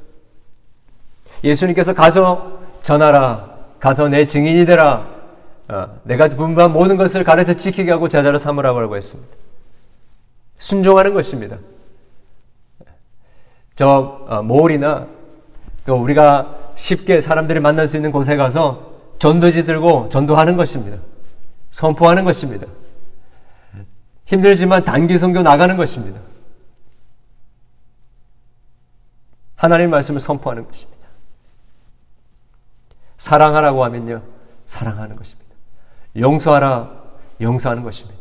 예수님께서 1.44 1.94
가서 1.94 2.58
전하라, 2.82 3.56
가서 3.78 4.08
내 4.08 4.26
증인이 4.26 4.66
되라, 4.66 5.08
어, 5.68 6.00
내가 6.02 6.26
분부한 6.28 6.72
모든 6.72 6.96
것을 6.96 7.22
가르쳐 7.22 7.54
지키게 7.54 7.92
하고 7.92 8.08
제자로 8.08 8.36
삼으라고 8.36 8.96
했습니다. 8.96 9.32
순종하는 10.58 11.14
것입니다. 11.14 11.58
저 13.76 14.24
어, 14.28 14.42
몰이나 14.42 15.06
또 15.84 15.96
우리가 15.96 16.72
쉽게 16.74 17.20
사람들이 17.20 17.60
만날 17.60 17.88
수 17.88 17.96
있는 17.96 18.12
곳에 18.12 18.36
가서 18.36 18.92
전도지 19.18 19.64
들고 19.64 20.08
전도하는 20.08 20.56
것입니다. 20.56 20.98
선포하는 21.70 22.24
것입니다. 22.24 22.66
힘들지만 24.26 24.84
단기 24.84 25.18
선교 25.18 25.42
나가는 25.42 25.76
것입니다. 25.76 26.20
하나님 29.56 29.90
말씀을 29.90 30.20
선포하는 30.20 30.66
것입니다. 30.66 30.94
사랑하라고 33.16 33.84
하면요. 33.84 34.22
사랑하는 34.66 35.16
것입니다. 35.16 35.54
용서하라. 36.16 37.04
용서하는 37.40 37.82
것입니다. 37.82 38.20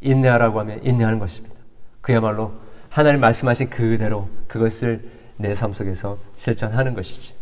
인내하라고 0.00 0.60
하면 0.60 0.80
인내하는 0.82 1.18
것입니다. 1.18 1.56
그야말로 2.00 2.52
하나님 2.90 3.20
말씀하신 3.20 3.70
그대로 3.70 4.28
그것을 4.46 5.00
내 5.36 5.54
삶 5.54 5.72
속에서 5.72 6.18
실천하는 6.36 6.94
것이지. 6.94 7.32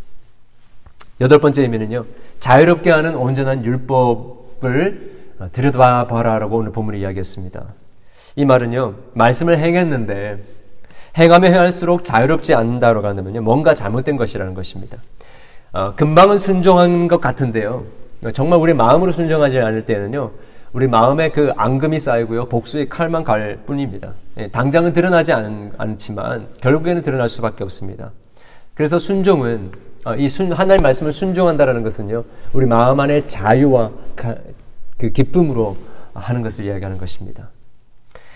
여덟 1.20 1.38
번째 1.38 1.62
의미는요, 1.62 2.04
자유롭게 2.40 2.90
하는 2.90 3.14
온전한 3.14 3.64
율법을 3.64 5.16
들여다 5.52 6.06
봐라라고 6.06 6.58
오늘 6.58 6.72
본문이 6.72 7.00
이야기했습니다. 7.00 7.64
이 8.36 8.44
말은요, 8.44 8.94
말씀을 9.14 9.58
행했는데, 9.58 10.44
행하면 11.16 11.54
행할수록 11.54 12.04
자유롭지 12.04 12.54
않는다라고 12.54 13.06
하면요, 13.06 13.40
뭔가 13.40 13.74
잘못된 13.74 14.18
것이라는 14.18 14.52
것입니다. 14.52 14.98
어, 15.72 15.94
금방은 15.94 16.38
순종한 16.38 17.08
것 17.08 17.18
같은데요, 17.22 17.84
정말 18.34 18.58
우리 18.58 18.74
마음으로 18.74 19.10
순종하지 19.12 19.58
않을 19.58 19.86
때는요, 19.86 20.32
우리 20.76 20.88
마음에 20.88 21.30
그 21.30 21.54
앙금이 21.56 21.98
쌓이고요. 21.98 22.50
복수의 22.50 22.90
칼만 22.90 23.24
갈 23.24 23.56
뿐입니다. 23.64 24.12
예, 24.36 24.48
당장은 24.48 24.92
드러나지 24.92 25.32
않, 25.32 25.72
않지만 25.78 26.48
결국에는 26.60 27.00
드러날 27.00 27.30
수밖에 27.30 27.64
없습니다. 27.64 28.12
그래서 28.74 28.98
순종은 28.98 29.72
어, 30.04 30.14
이 30.16 30.28
순, 30.28 30.52
하나님 30.52 30.82
말씀을 30.82 31.12
순종한다라는 31.12 31.82
것은요. 31.82 32.24
우리 32.52 32.66
마음 32.66 33.00
안에 33.00 33.26
자유와 33.26 33.90
가, 34.14 34.34
그 34.98 35.08
기쁨으로 35.08 35.78
하는 36.12 36.42
것을 36.42 36.66
이야기하는 36.66 36.98
것입니다. 36.98 37.48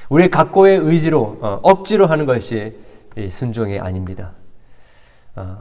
우리 0.09 0.31
각고의 0.31 0.79
의지로 0.79 1.37
어, 1.43 1.61
억지로 1.63 2.07
하는 2.07 2.25
것이 2.25 2.75
순종이 3.29 3.79
아닙니다. 3.79 4.33
어, 5.37 5.59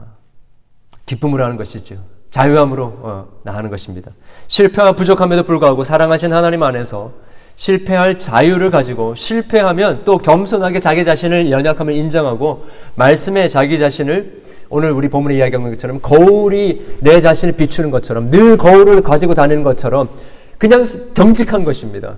기쁨으로 1.04 1.44
하는 1.44 1.58
것이죠. 1.58 2.02
자유함으로 2.30 2.84
어, 2.84 3.28
나가는 3.42 3.68
것입니다. 3.70 4.10
실패와 4.46 4.92
부족함에도 4.92 5.42
불구하고 5.42 5.84
사랑하신 5.84 6.32
하나님 6.32 6.62
안에서 6.62 7.12
실패할 7.56 8.18
자유를 8.18 8.70
가지고 8.70 9.14
실패하면 9.14 10.02
또 10.04 10.18
겸손하게 10.18 10.80
자기 10.80 11.04
자신을 11.04 11.50
연약함을 11.50 11.92
인정하고 11.92 12.64
말씀에 12.94 13.48
자기 13.48 13.78
자신을 13.78 14.40
오늘 14.70 14.92
우리 14.92 15.08
본문에 15.08 15.34
이야기한 15.34 15.68
것처럼 15.68 16.00
거울이 16.00 16.98
내 17.00 17.20
자신을 17.20 17.54
비추는 17.56 17.90
것처럼 17.90 18.30
늘 18.30 18.56
거울을 18.56 19.02
가지고 19.02 19.34
다니는 19.34 19.64
것처럼 19.64 20.08
그냥 20.56 20.84
정직한 21.12 21.64
것입니다. 21.64 22.16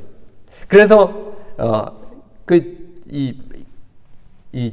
그래서 0.68 1.33
어, 1.57 1.87
그이 2.44 3.35
이, 4.53 4.72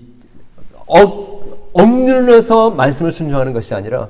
어, 0.87 1.39
억눌러서 1.71 2.71
말씀을 2.71 3.11
순종하는 3.11 3.53
것이 3.53 3.73
아니라 3.73 4.09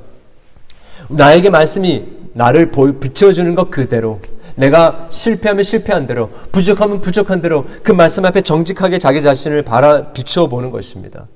나에게 1.09 1.49
말씀이 1.49 2.05
나를 2.33 2.71
비춰주는 2.99 3.55
것 3.55 3.69
그대로 3.69 4.19
내가 4.55 5.07
실패하면 5.09 5.63
실패한 5.63 6.07
대로 6.07 6.29
부족하면 6.51 7.01
부족한 7.01 7.41
대로 7.41 7.65
그 7.83 7.91
말씀 7.91 8.25
앞에 8.25 8.41
정직하게 8.41 8.99
자기 8.99 9.21
자신을 9.21 9.63
바라 9.63 10.11
비추어 10.11 10.47
보는 10.47 10.71
것입니다. 10.71 11.27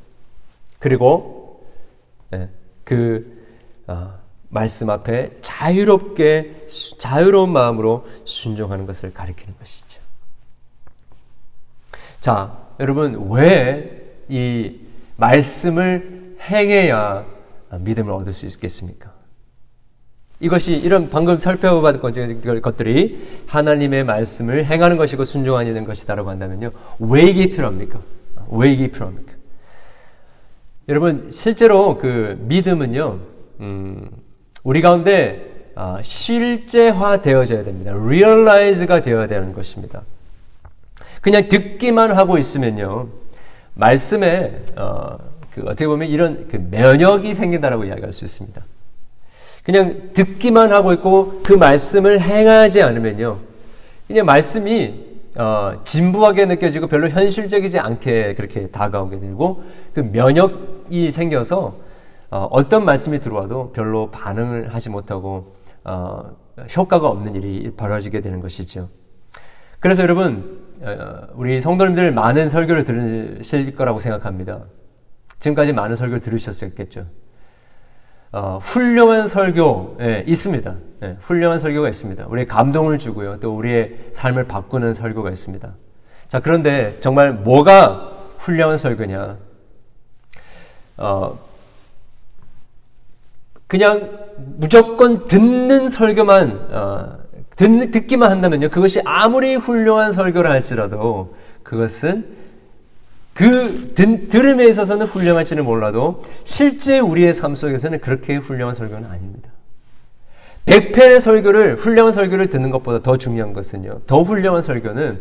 그리고 0.79 1.65
네, 2.29 2.49
그 2.83 3.43
어, 3.87 4.13
말씀 4.49 4.89
앞에 4.89 5.29
자유롭게 5.41 6.65
자유로운 6.99 7.51
마음으로 7.51 8.05
순종하는 8.25 8.85
것을 8.85 9.13
가리키는 9.13 9.55
것이죠. 9.57 10.01
자, 12.19 12.57
여러분 12.79 13.29
왜 13.31 14.03
이 14.29 14.79
말씀을 15.17 16.37
행해야 16.41 17.25
믿음을 17.79 18.11
얻을 18.13 18.33
수 18.33 18.45
있겠습니까? 18.45 19.11
이것이 20.39 20.73
이런 20.73 21.09
방금 21.09 21.39
살펴받은 21.39 22.61
것들이 22.61 23.43
하나님의 23.47 24.03
말씀을 24.03 24.65
행하는 24.65 24.97
것이고 24.97 25.25
순종하는 25.25 25.85
것이다라고 25.85 26.29
한다면요. 26.29 26.71
왜 26.99 27.23
이게 27.23 27.47
필요합니까? 27.47 27.99
왜 28.49 28.71
이게 28.71 28.87
필요합니까? 28.87 29.33
여러분 30.89 31.29
실제로 31.31 31.97
그 31.97 32.37
믿음은요. 32.41 33.19
음, 33.61 34.09
우리 34.63 34.81
가운데 34.81 35.53
아, 35.75 35.99
실제화 36.01 37.21
되어져야 37.21 37.63
됩니다. 37.63 37.93
realize가 37.93 39.01
되어야 39.01 39.27
되는 39.27 39.53
것입니다. 39.53 40.03
그냥 41.21 41.47
듣기만 41.47 42.11
하고 42.11 42.37
있으면요. 42.37 43.07
말씀에 43.75 44.61
어, 44.75 45.17
그 45.51 45.61
어떻게 45.61 45.87
보면 45.87 46.09
이런 46.09 46.47
그 46.47 46.57
면역이 46.57 47.33
생긴다라고 47.33 47.85
이야기할 47.85 48.11
수 48.11 48.25
있습니다. 48.25 48.61
그냥 49.63 50.11
듣기만 50.13 50.71
하고 50.71 50.93
있고 50.93 51.41
그 51.43 51.53
말씀을 51.53 52.19
행하지 52.19 52.81
않으면요. 52.81 53.37
그냥 54.07 54.25
말씀이 54.25 55.13
어, 55.37 55.81
진부하게 55.83 56.45
느껴지고 56.45 56.87
별로 56.87 57.09
현실적이지 57.09 57.79
않게 57.79 58.35
그렇게 58.35 58.67
다가오게 58.67 59.19
되고 59.19 59.63
그 59.93 60.01
면역 60.11 60.73
압력이 60.83 61.11
생겨서 61.11 61.77
어, 62.29 62.67
떤 62.67 62.85
말씀이 62.85 63.19
들어와도 63.19 63.71
별로 63.71 64.09
반응을 64.09 64.73
하지 64.73 64.89
못하고 64.89 65.55
어, 65.83 66.35
효과가 66.75 67.07
없는 67.07 67.35
일이 67.35 67.71
벌어지게 67.75 68.21
되는 68.21 68.39
것이죠. 68.39 68.89
그래서 69.79 70.01
여러분 70.01 70.61
어, 70.81 71.27
우리 71.35 71.61
성도님들 71.61 72.11
많은 72.11 72.49
설교를 72.49 72.83
들으실 72.83 73.75
거라고 73.75 73.99
생각합니다. 73.99 74.65
지금까지 75.39 75.73
많은 75.73 75.95
설교를 75.95 76.21
들으셨겠죠. 76.21 77.05
어, 78.33 78.57
훌륭한 78.63 79.27
설교 79.27 79.97
예, 80.01 80.23
있습니다. 80.25 80.75
예, 81.03 81.17
훌륭한 81.21 81.59
설교가 81.59 81.87
있습니다. 81.87 82.25
우리의 82.27 82.47
감동을 82.47 82.97
주고요. 82.97 83.39
또 83.39 83.55
우리의 83.55 84.09
삶을 84.11 84.45
바꾸는 84.45 84.95
설교가 84.95 85.29
있습니다. 85.29 85.71
자 86.27 86.39
그런데 86.39 86.97
정말 86.99 87.31
뭐가 87.31 88.11
훌륭한 88.39 88.79
설교냐? 88.79 89.37
어, 90.97 91.39
그냥 93.67 94.09
무조건 94.57 95.25
듣는 95.25 95.89
설교만 95.89 96.67
어, 96.71 97.17
듣, 97.55 97.91
듣기만 97.91 98.31
한다면요. 98.31 98.69
그것이 98.69 98.99
아무리 99.05 99.53
훌륭한 99.53 100.11
설교를 100.11 100.49
할지라도 100.49 101.35
그것은 101.61 102.25
그 103.33 103.93
들, 103.95 104.29
들음에 104.29 104.65
있어서는 104.67 105.07
훌륭할지는 105.07 105.65
몰라도 105.65 106.23
실제 106.43 106.99
우리의 106.99 107.33
삶 107.33 107.55
속에서는 107.55 107.99
그렇게 107.99 108.35
훌륭한 108.35 108.75
설교는 108.75 109.09
아닙니다. 109.09 109.49
100편의 110.65 111.19
설교를 111.19 111.75
훌륭한 111.75 112.13
설교를 112.13 112.49
듣는 112.49 112.69
것보다 112.69 113.01
더 113.01 113.17
중요한 113.17 113.53
것은요. 113.53 114.01
더 114.07 114.21
훌륭한 114.21 114.61
설교는 114.61 115.19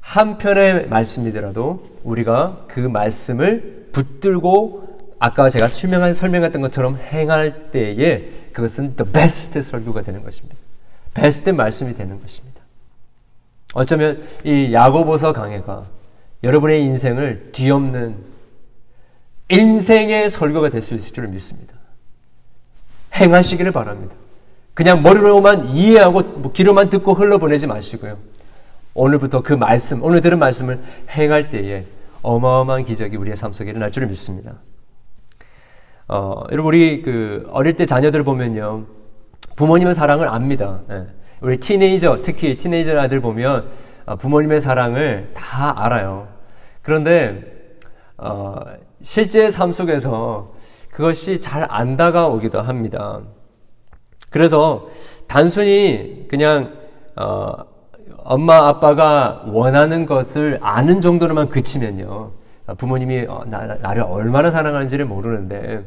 한 0.00 0.36
편의 0.36 0.88
말씀이더라도 0.88 1.84
우리가 2.02 2.64
그 2.68 2.80
말씀을 2.80 3.86
붙들고 3.92 4.98
아까 5.18 5.48
제가 5.48 5.68
설명한, 5.68 6.14
설명했던 6.14 6.60
것처럼 6.60 6.98
행할 6.98 7.70
때에 7.70 8.30
그것은 8.52 8.96
the 8.96 9.10
best 9.10 9.62
설교가 9.62 10.02
되는 10.02 10.22
것입니다. 10.24 10.56
베스트 11.14 11.50
말씀이 11.50 11.94
되는 11.94 12.20
것입니다. 12.20 12.60
어쩌면 13.74 14.22
이 14.44 14.72
야고보서 14.72 15.32
강해가 15.32 15.84
여러분의 16.42 16.82
인생을 16.82 17.50
뒤엎는 17.52 18.16
인생의 19.48 20.30
설교가 20.30 20.70
될 20.70 20.82
수 20.82 20.94
있을 20.94 21.12
줄 21.12 21.28
믿습니다. 21.28 21.74
행하시기를 23.14 23.72
바랍니다. 23.72 24.14
그냥 24.74 25.02
머리로만 25.02 25.70
이해하고 25.70 26.22
뭐 26.22 26.52
귀로만 26.52 26.88
듣고 26.88 27.12
흘러보내지 27.14 27.66
마시고요. 27.66 28.18
오늘부터 28.94 29.42
그 29.42 29.52
말씀, 29.52 30.02
오늘 30.02 30.20
들은 30.20 30.38
말씀을 30.38 30.80
행할 31.10 31.50
때에 31.50 31.84
어마어마한 32.22 32.84
기적이 32.84 33.16
우리의 33.16 33.36
삶 33.36 33.52
속에 33.52 33.70
일어날 33.70 33.90
줄 33.90 34.06
믿습니다. 34.06 34.54
어, 36.08 36.44
여러분 36.50 36.68
우리 36.68 37.02
그 37.02 37.46
어릴 37.50 37.74
때 37.76 37.86
자녀들 37.86 38.22
보면요 38.22 38.84
부모님의 39.56 39.94
사랑을 39.94 40.28
압니다. 40.28 40.80
예. 40.90 41.06
우리 41.40 41.58
티네이저 41.58 42.20
특히 42.22 42.56
티네이저 42.56 42.98
아들 42.98 43.20
보면 43.20 43.68
어, 44.06 44.16
부모님의 44.16 44.60
사랑을 44.60 45.30
다 45.34 45.84
알아요. 45.84 46.28
그런데 46.82 47.42
어, 48.18 48.56
실제 49.02 49.50
삶 49.50 49.72
속에서 49.72 50.52
그것이 50.90 51.40
잘 51.40 51.66
안 51.70 51.96
다가오기도 51.96 52.60
합니다. 52.60 53.20
그래서 54.30 54.88
단순히 55.26 56.26
그냥 56.28 56.74
어, 57.16 57.52
엄마 58.18 58.68
아빠가 58.68 59.42
원하는 59.46 60.06
것을 60.06 60.58
아는 60.62 61.00
정도로만 61.00 61.48
그치면요. 61.48 62.32
부모님이 62.78 63.26
어, 63.28 63.42
나, 63.46 63.66
나를 63.66 64.02
얼마나 64.02 64.50
사랑하는지를 64.50 65.04
모르는데 65.06 65.84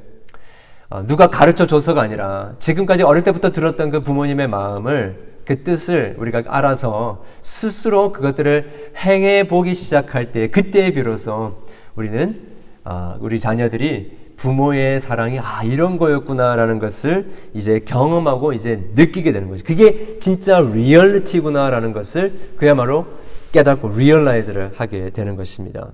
어, 0.90 1.06
누가 1.08 1.28
가르쳐 1.28 1.66
줘서가 1.66 2.02
아니라 2.02 2.54
지금까지 2.60 3.04
어릴 3.04 3.24
때부터 3.24 3.52
들었던 3.52 3.90
그 3.92 4.02
부모님의 4.02 4.48
마음을 4.48 5.35
그 5.46 5.64
뜻을 5.64 6.16
우리가 6.18 6.44
알아서 6.48 7.24
스스로 7.42 8.12
그것들을 8.12 8.92
행해 8.98 9.48
보기 9.48 9.76
시작할 9.76 10.32
때 10.32 10.50
그때에 10.50 10.92
비로소 10.92 11.64
우리는 11.96 12.42
아, 12.84 13.18
우리 13.20 13.40
자녀들이 13.40 14.26
부모의 14.38 15.00
사랑이 15.00 15.40
아 15.40 15.64
이런 15.64 15.98
거였구나라는 15.98 16.80
것을 16.80 17.32
이제 17.54 17.80
경험하고 17.80 18.54
이제 18.54 18.84
느끼게 18.96 19.32
되는 19.32 19.50
거죠. 19.50 19.64
그게 19.66 20.20
진짜 20.20 20.60
리얼리티구나라는 20.60 21.94
것을 21.94 22.34
그야말로 22.58 23.06
깨닫고 23.52 23.98
realize를 23.98 24.72
하게 24.76 25.10
되는 25.12 25.36
것입니다. 25.36 25.92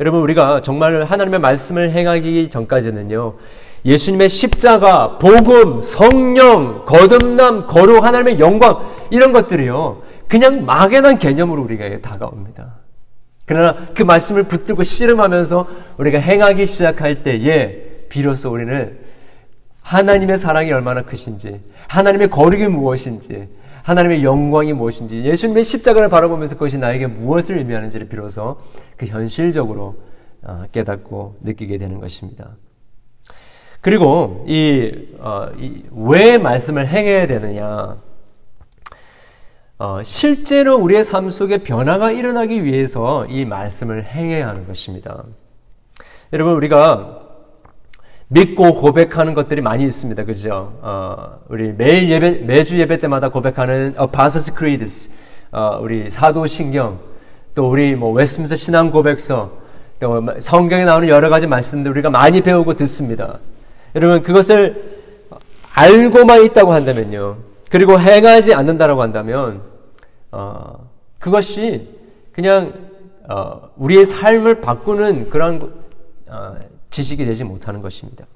여러분 0.00 0.20
우리가 0.20 0.60
정말 0.60 1.04
하나님의 1.04 1.40
말씀을 1.40 1.92
행하기 1.92 2.48
전까지는요. 2.48 3.32
예수님의 3.84 4.28
십자가, 4.28 5.18
복음, 5.18 5.82
성령, 5.82 6.84
거듭남, 6.84 7.66
거룩, 7.66 8.02
하나님의 8.02 8.40
영광 8.40 8.80
이런 9.10 9.32
것들이요. 9.32 10.02
그냥 10.28 10.64
막연한 10.64 11.18
개념으로 11.18 11.62
우리가 11.62 12.00
다가옵니다. 12.00 12.76
그러나 13.46 13.88
그 13.94 14.02
말씀을 14.02 14.44
붙들고 14.44 14.82
씨름하면서 14.82 15.68
우리가 15.98 16.18
행하기 16.18 16.64
시작할 16.64 17.22
때에 17.22 18.06
비로소 18.08 18.50
우리는 18.50 18.98
하나님의 19.82 20.38
사랑이 20.38 20.72
얼마나 20.72 21.02
크신지, 21.02 21.60
하나님의 21.88 22.30
거룩이 22.30 22.68
무엇인지, 22.68 23.48
하나님의 23.82 24.24
영광이 24.24 24.72
무엇인지, 24.72 25.24
예수님의 25.24 25.62
십자가를 25.62 26.08
바라보면서 26.08 26.54
그것이 26.54 26.78
나에게 26.78 27.06
무엇을 27.06 27.58
의미하는지를 27.58 28.08
비로소 28.08 28.58
그 28.96 29.04
현실적으로 29.04 29.94
어, 30.42 30.64
깨닫고 30.72 31.36
느끼게 31.42 31.76
되는 31.76 32.00
것입니다. 32.00 32.56
그리고 33.84 34.46
이, 34.48 34.92
어, 35.18 35.48
이, 35.58 35.82
왜 35.92 36.38
말씀을 36.38 36.86
행해야 36.88 37.26
되느냐? 37.26 37.98
어, 39.78 40.00
실제로 40.02 40.76
우리의 40.76 41.04
삶 41.04 41.28
속에 41.28 41.58
변화가 41.58 42.10
일어나기 42.10 42.64
위해서 42.64 43.26
이 43.26 43.44
말씀을 43.44 44.04
행해야 44.04 44.48
하는 44.48 44.66
것입니다. 44.66 45.24
여러분, 46.32 46.54
우리가 46.54 47.18
믿고 48.28 48.76
고백하는 48.76 49.34
것들이 49.34 49.60
많이 49.60 49.84
있습니다. 49.84 50.24
그죠? 50.24 50.78
어, 50.80 51.40
우리 51.50 51.74
매일 51.74 52.08
예배, 52.08 52.38
매주 52.46 52.80
예배 52.80 52.96
때마다 52.96 53.28
고백하는 53.28 53.94
Apostles' 54.00 54.56
Creed, 54.56 54.86
어, 55.52 55.78
우리 55.82 56.08
사도신경, 56.08 57.00
또 57.54 57.68
우리 57.68 57.94
뭐 57.96 58.12
웨스민스 58.12 58.56
신앙 58.56 58.90
고백서, 58.90 59.58
또 60.00 60.24
성경에 60.38 60.86
나오는 60.86 61.06
여러 61.06 61.28
가지 61.28 61.46
말씀들 61.46 61.90
우리가 61.90 62.08
많이 62.08 62.40
배우고 62.40 62.72
듣습니다. 62.72 63.40
여러분 63.94 64.22
그것을 64.22 65.00
알고만 65.74 66.44
있다고 66.44 66.72
한다면요. 66.72 67.38
그리고 67.70 67.98
행하지 67.98 68.54
않는다라고 68.54 69.02
한다면 69.02 69.62
어, 70.30 70.88
그것이 71.18 71.88
그냥 72.32 72.90
어, 73.28 73.70
우리의 73.76 74.04
삶을 74.04 74.60
바꾸는 74.60 75.30
그런 75.30 75.82
어, 76.26 76.56
지식이 76.90 77.24
되지 77.24 77.44
못하는 77.44 77.82
것입니다. 77.82 78.26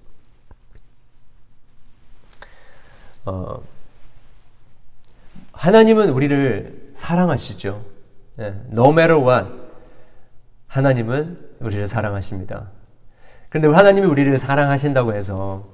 어, 3.24 3.62
하나님은 5.52 6.10
우리를 6.10 6.90
사랑하시죠. 6.94 7.84
네, 8.36 8.54
no 8.70 8.90
matter 8.90 9.20
what, 9.20 9.48
하나님은 10.68 11.38
우리를 11.60 11.86
사랑하십니다. 11.86 12.70
그런데 13.48 13.68
하나님이 13.68 14.06
우리를 14.06 14.36
사랑하신다고 14.38 15.14
해서 15.14 15.66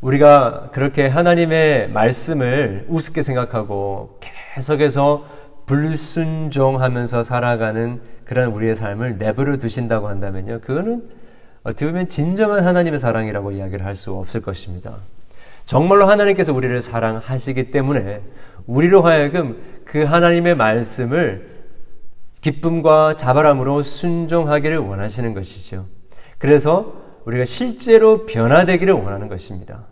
우리가 0.00 0.70
그렇게 0.72 1.08
하나님의 1.08 1.90
말씀을 1.90 2.86
우습게 2.88 3.22
생각하고 3.22 4.20
계속해서 4.54 5.26
불순종하면서 5.66 7.24
살아가는 7.24 8.00
그런 8.24 8.50
우리의 8.52 8.74
삶을 8.74 9.18
내버려 9.18 9.56
두신다고 9.56 10.08
한다면요. 10.08 10.60
그거는 10.60 11.08
어떻게 11.64 11.86
보면 11.86 12.08
진정한 12.08 12.64
하나님의 12.64 12.98
사랑이라고 12.98 13.52
이야기를 13.52 13.84
할 13.84 13.94
수 13.94 14.14
없을 14.14 14.40
것입니다. 14.40 14.96
정말로 15.66 16.06
하나님께서 16.06 16.54
우리를 16.54 16.80
사랑하시기 16.80 17.70
때문에 17.70 18.22
우리로 18.66 19.02
하여금 19.02 19.60
그 19.84 20.04
하나님의 20.04 20.54
말씀을 20.56 21.58
기쁨과 22.40 23.16
자발함으로 23.16 23.82
순종하기를 23.82 24.78
원하시는 24.78 25.34
것이죠. 25.34 25.86
그래서 26.38 26.94
우리가 27.24 27.44
실제로 27.44 28.24
변화되기를 28.24 28.94
원하는 28.94 29.28
것입니다. 29.28 29.84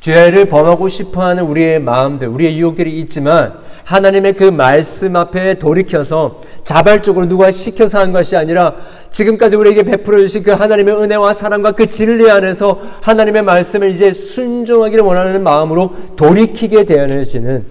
죄를 0.00 0.46
범하고 0.46 0.88
싶어 0.88 1.22
하는 1.24 1.44
우리의 1.44 1.80
마음들, 1.80 2.28
우리의 2.28 2.58
유혹들이 2.58 2.98
있지만 3.00 3.58
하나님의 3.84 4.34
그 4.34 4.44
말씀 4.44 5.16
앞에 5.16 5.54
돌이켜서 5.54 6.40
자발적으로 6.64 7.26
누가 7.28 7.50
시켜서 7.50 8.00
한 8.00 8.12
것이 8.12 8.36
아니라 8.36 8.74
지금까지 9.10 9.56
우리에게 9.56 9.84
베풀어 9.84 10.18
주신 10.18 10.42
그 10.42 10.50
하나님의 10.50 10.94
은혜와 10.94 11.32
사랑과 11.32 11.72
그 11.72 11.88
진리 11.88 12.30
안에서 12.30 12.80
하나님의 13.02 13.42
말씀을 13.42 13.90
이제 13.90 14.12
순종하기를 14.12 15.02
원하는 15.04 15.42
마음으로 15.42 15.94
돌이키게 16.16 16.84
되어지는 16.84 17.64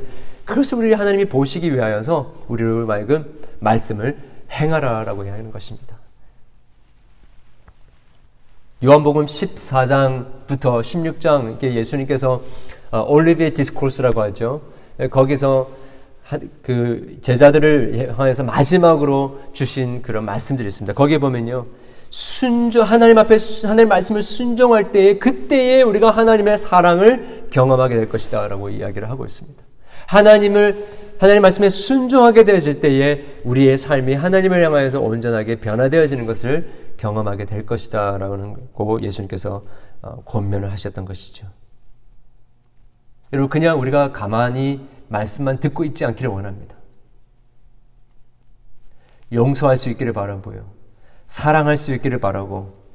그것을 0.45 0.77
우리 0.79 0.93
하나님이 0.93 1.25
보시기 1.25 1.73
위하여서 1.73 2.33
우리를 2.47 2.85
말금 2.85 3.25
말씀을 3.59 4.17
행하라라고 4.51 5.25
하는 5.25 5.51
것입니다. 5.51 5.94
요한복음 8.83 9.25
14장부터 9.25 10.81
16장 10.81 11.63
예수님께서 11.63 12.41
어, 12.91 13.05
올리비에 13.07 13.51
디스코스라고 13.51 14.21
하죠. 14.23 14.61
예, 14.99 15.07
거기서 15.07 15.69
그 16.61 17.17
제자들을 17.21 18.13
향해서 18.17 18.43
마지막으로 18.43 19.39
주신 19.53 20.01
그런 20.01 20.25
말씀들이 20.25 20.67
있습니다. 20.67 20.93
거기에 20.93 21.19
보면요. 21.19 21.67
순종 22.09 22.83
하나님 22.83 23.17
앞에 23.17 23.37
하나님 23.63 23.89
말씀을 23.89 24.21
순종할 24.21 24.91
때에 24.91 25.19
그때에 25.19 25.81
우리가 25.81 26.11
하나님의 26.11 26.57
사랑을 26.57 27.47
경험하게 27.51 27.95
될 27.95 28.09
것이다라고 28.09 28.69
이야기를 28.69 29.09
하고 29.09 29.25
있습니다. 29.25 29.61
하나님을 30.07 30.85
하나님 31.17 31.43
말씀에 31.43 31.69
순종하게 31.69 32.43
되어질 32.43 32.81
때에 32.81 33.23
우리의 33.45 33.77
삶이 33.77 34.15
하나님을 34.15 34.63
향하여서 34.63 34.99
온전하게 34.99 35.55
변화되어지는 35.55 36.25
것을 36.25 36.67
경험하게 36.97 37.45
될 37.45 37.65
것이다라는 37.65 38.71
고 38.73 39.01
예수님께서 39.01 39.63
어, 40.01 40.21
권면을 40.23 40.71
하셨던 40.71 41.05
것이죠. 41.05 41.47
여러분 43.33 43.49
그냥 43.49 43.79
우리가 43.79 44.11
가만히 44.11 44.87
말씀만 45.07 45.59
듣고 45.59 45.83
있지 45.83 46.05
않기를 46.05 46.29
원합니다. 46.29 46.75
용서할 49.31 49.75
수 49.77 49.89
있기를 49.89 50.13
바라고요. 50.13 50.63
사랑할 51.27 51.75
수 51.75 51.93
있기를 51.93 52.19
바라고 52.19 52.85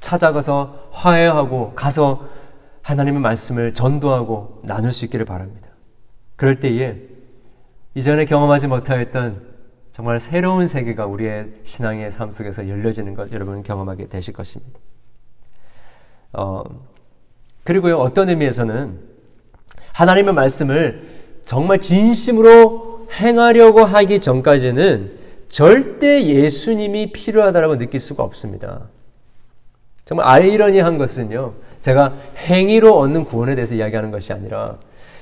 찾아가서 0.00 0.88
화해하고 0.92 1.74
가서 1.74 2.28
하나님의 2.82 3.20
말씀을 3.20 3.74
전도하고 3.74 4.62
나눌 4.64 4.92
수 4.92 5.04
있기를 5.04 5.26
바랍니다. 5.26 5.68
그럴 6.36 6.60
때에 6.60 6.96
이전에 7.94 8.24
경험하지 8.24 8.68
못하였던 8.68 9.49
정말 10.00 10.18
새로운 10.18 10.66
세계가 10.66 11.04
우리의 11.04 11.48
신앙의 11.62 12.10
삶 12.10 12.32
속에서 12.32 12.66
열려지는 12.66 13.12
것 13.12 13.30
여러분 13.32 13.62
경험하게 13.62 14.08
되실 14.08 14.32
것입니다. 14.32 14.80
어, 16.32 16.62
그리고요, 17.64 17.98
어떤 17.98 18.30
의미에서는 18.30 18.98
하나님의 19.92 20.32
말씀을 20.32 21.02
정말 21.44 21.82
진심으로 21.82 23.08
행하려고 23.12 23.84
하기 23.84 24.20
전까지는 24.20 25.18
절대 25.50 26.24
예수님이 26.24 27.12
필요하다고 27.12 27.76
느낄 27.76 28.00
수가 28.00 28.22
없습니다. 28.22 28.88
정말 30.06 30.26
아이러니한 30.26 30.96
것은요, 30.96 31.52
제가 31.82 32.14
행위로 32.38 32.96
얻는 32.96 33.26
구원에 33.26 33.54
대해서 33.54 33.74
이야기하는 33.74 34.10
것이 34.10 34.32
아니라, 34.32 34.78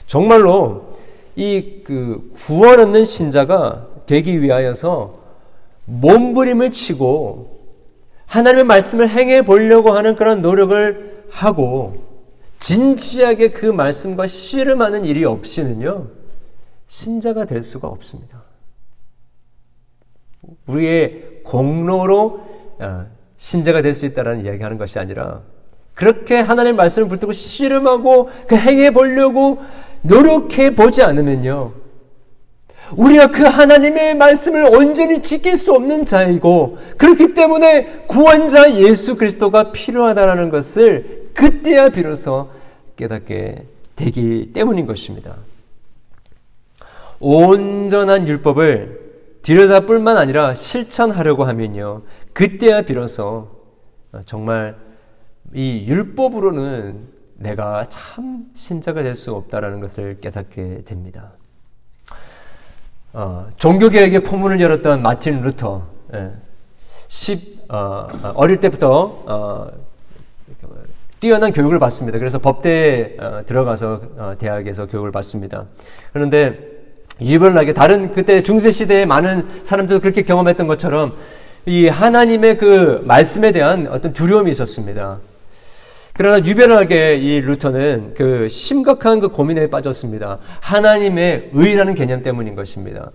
정말로 0.06 0.92
이 1.34 1.82
그 1.82 2.30
구원 2.36 2.78
얻는 2.78 3.04
신자가 3.04 3.97
되기 4.09 4.40
위하여서 4.40 5.18
몸부림을 5.84 6.70
치고 6.70 7.59
하나님의 8.26 8.64
말씀을 8.64 9.09
행해 9.09 9.42
보려고 9.42 9.92
하는 9.92 10.16
그런 10.16 10.42
노력을 10.42 11.26
하고 11.30 12.09
진지하게 12.59 13.48
그 13.50 13.66
말씀과 13.66 14.26
씨름하는 14.26 15.04
일이 15.04 15.24
없이는요, 15.24 16.09
신자가 16.86 17.44
될 17.44 17.62
수가 17.62 17.86
없습니다. 17.88 18.42
우리의 20.66 21.42
공로로 21.44 22.40
어, 22.80 23.06
신자가 23.36 23.82
될 23.82 23.94
수 23.94 24.06
있다는 24.06 24.44
이야기 24.44 24.62
하는 24.62 24.78
것이 24.78 24.98
아니라 24.98 25.42
그렇게 25.94 26.36
하나님의 26.40 26.74
말씀을 26.74 27.09
붙들고 27.09 27.32
씨름하고 27.32 28.30
그 28.46 28.56
행해 28.56 28.90
보려고 28.90 29.59
노력해 30.02 30.74
보지 30.74 31.02
않으면요. 31.02 31.72
우리가 32.97 33.28
그 33.30 33.43
하나님의 33.43 34.14
말씀을 34.16 34.64
온전히 34.74 35.22
지킬 35.22 35.57
수 35.57 35.72
없는 35.74 36.05
자이고 36.07 36.78
그렇기 36.97 37.34
때문에 37.34 38.05
구원자 38.07 38.76
예수 38.76 39.16
그리스도가 39.16 39.72
필요하다는 39.72 40.51
것을 40.51 41.30
그때야 41.34 41.91
비로소 41.91 42.51
깨닫게 42.97 43.66
되기 43.95 44.53
때문인 44.53 44.86
것입니다. 44.86 45.36
온전한 47.20 48.26
율법을 48.28 49.09
들여다 49.43 49.80
뿐만 49.86 50.16
아니라 50.16 50.55
실천하려고 50.55 51.45
하면요. 51.45 52.03
그때야 52.32 52.82
비로소 52.82 53.49
정말 54.26 54.76
이 55.55 55.86
율법으로는 55.86 57.18
내가 57.36 57.86
참 57.89 58.47
신자가 58.55 59.03
될 59.03 59.14
수 59.14 59.32
없다라는 59.34 59.80
것을 59.80 60.18
깨닫게 60.20 60.82
됩니다. 60.84 61.38
어, 63.12 63.48
종교개혁의 63.56 64.20
포문을 64.20 64.61
열었던 64.61 65.02
마틴 65.02 65.40
루터, 65.40 65.82
예, 66.14 66.30
10, 67.09 67.64
어, 67.68 68.06
어릴 68.34 68.59
때부터 68.59 69.22
어, 69.26 69.70
뛰어난 71.20 71.52
교육을 71.52 71.78
받습니다. 71.78 72.18
그래서 72.18 72.38
법대에 72.38 73.16
어, 73.18 73.40
들어가서 73.46 74.00
어, 74.16 74.34
대학에서 74.38 74.86
교육을 74.86 75.11
받습니다. 75.11 75.64
그런데 76.12 76.59
유별나게 77.20 77.72
다른 77.72 78.12
그때 78.12 78.42
중세 78.42 78.70
시대에 78.70 79.04
많은 79.04 79.64
사람들도 79.64 80.00
그렇게 80.00 80.22
경험했던 80.22 80.66
것처럼 80.66 81.14
이 81.66 81.88
하나님의 81.88 82.59
그 82.59 83.00
말씀에 83.04 83.52
대한 83.52 83.88
어떤 83.88 84.12
두려움이 84.12 84.50
있었습니다. 84.50 85.18
그러나 86.18 86.44
유별하게 86.44 87.14
이 87.14 87.40
루터는 87.40 88.14
그 88.16 88.48
심각한 88.48 89.20
그 89.20 89.28
고민에 89.28 89.70
빠졌습니다. 89.70 90.38
하나님의 90.60 91.50
의라는 91.52 91.94
개념 91.94 92.24
때문인 92.24 92.56
것입니다. 92.56 93.12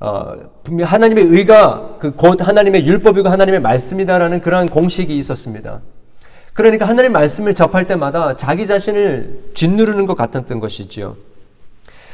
어, 0.00 0.32
분명 0.64 0.86
하나님의 0.86 1.24
의가 1.24 1.98
그 2.00 2.12
곧 2.12 2.40
하나님의 2.40 2.86
율법이고 2.86 3.28
하나님의 3.28 3.60
말씀이다라는 3.60 4.40
그러한 4.40 4.66
공식이 4.66 5.14
있었습니다. 5.18 5.82
그러니까 6.54 6.86
하나님의 6.88 7.10
말씀을 7.10 7.52
접할 7.54 7.86
때마다 7.86 8.38
자기 8.38 8.66
자신을 8.66 9.40
짓누르는 9.52 10.06
것 10.06 10.16
같았던 10.16 10.58
것이지요. 10.58 11.16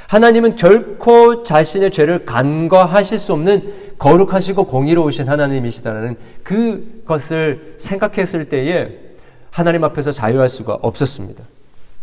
하나님은 0.08 0.56
결코 0.56 1.44
자신의 1.44 1.92
죄를 1.92 2.24
간과하실 2.24 3.20
수 3.20 3.34
없는 3.34 3.72
거룩하시고 3.98 4.64
공의로우신 4.64 5.28
하나님이시다는 5.28 6.16
그것을 6.42 7.74
생각했을 7.78 8.48
때에 8.48 9.03
하나님 9.54 9.84
앞에서 9.84 10.10
자유할 10.10 10.48
수가 10.48 10.78
없었습니다. 10.82 11.44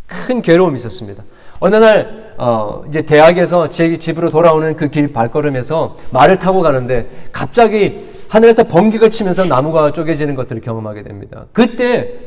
큰 0.07 0.41
괴로움이 0.41 0.77
있었습니다. 0.77 1.21
어느 1.59 1.75
날, 1.75 2.33
어, 2.37 2.83
이제 2.87 3.01
대학에서 3.01 3.69
제 3.69 3.97
집으로 3.97 4.29
돌아오는 4.29 4.73
그 4.77 4.87
길 4.89 5.11
발걸음에서 5.11 5.97
말을 6.11 6.39
타고 6.39 6.61
가는데 6.61 7.09
갑자기 7.33 8.07
하늘에서 8.29 8.63
번개가 8.63 9.09
치면서 9.09 9.43
나무가 9.45 9.91
쪼개지는 9.91 10.35
것들을 10.35 10.61
경험하게 10.61 11.03
됩니다. 11.03 11.45
그때 11.51 12.19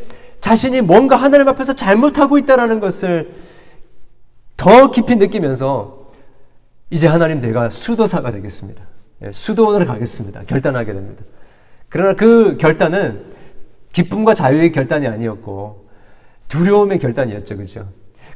자신이 0.42 0.82
뭔가 0.82 1.16
하나님 1.16 1.48
앞에서 1.48 1.72
잘못하고 1.72 2.36
있다는 2.36 2.78
것을 2.78 3.32
더 4.58 4.90
깊이 4.90 5.16
느끼면서 5.16 6.10
이제 6.90 7.08
하나님 7.08 7.40
내가 7.40 7.70
수도사가 7.70 8.30
되겠습니다. 8.30 8.82
예, 9.24 9.32
수도원으로 9.32 9.86
가겠습니다. 9.86 10.42
결단하게 10.46 10.92
됩니다. 10.92 11.24
그러나 11.88 12.12
그 12.12 12.58
결단은 12.58 13.24
기쁨과 13.94 14.34
자유의 14.34 14.72
결단이 14.72 15.06
아니었고 15.06 15.80
두려움의 16.48 16.98
결단이었죠. 16.98 17.56
그죠? 17.56 17.88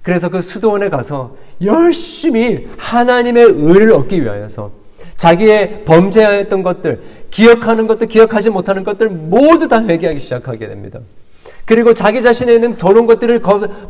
그래서 0.02 0.30
그 0.30 0.40
수도원에 0.40 0.88
가서 0.88 1.36
열심히 1.62 2.66
하나님의 2.78 3.44
의를 3.44 3.92
얻기 3.92 4.22
위하여서 4.22 4.70
자기의 5.16 5.84
범죄하였던 5.84 6.62
것들, 6.62 7.02
기억하는 7.30 7.86
것들, 7.88 8.06
기억하지 8.06 8.50
못하는 8.50 8.84
것들 8.84 9.10
모두 9.10 9.66
다 9.68 9.84
회개하기 9.84 10.20
시작하게 10.20 10.68
됩니다. 10.68 11.00
그리고 11.64 11.92
자기 11.92 12.22
자신에 12.22 12.54
있는 12.54 12.76
더러운 12.76 13.06
것들을 13.06 13.42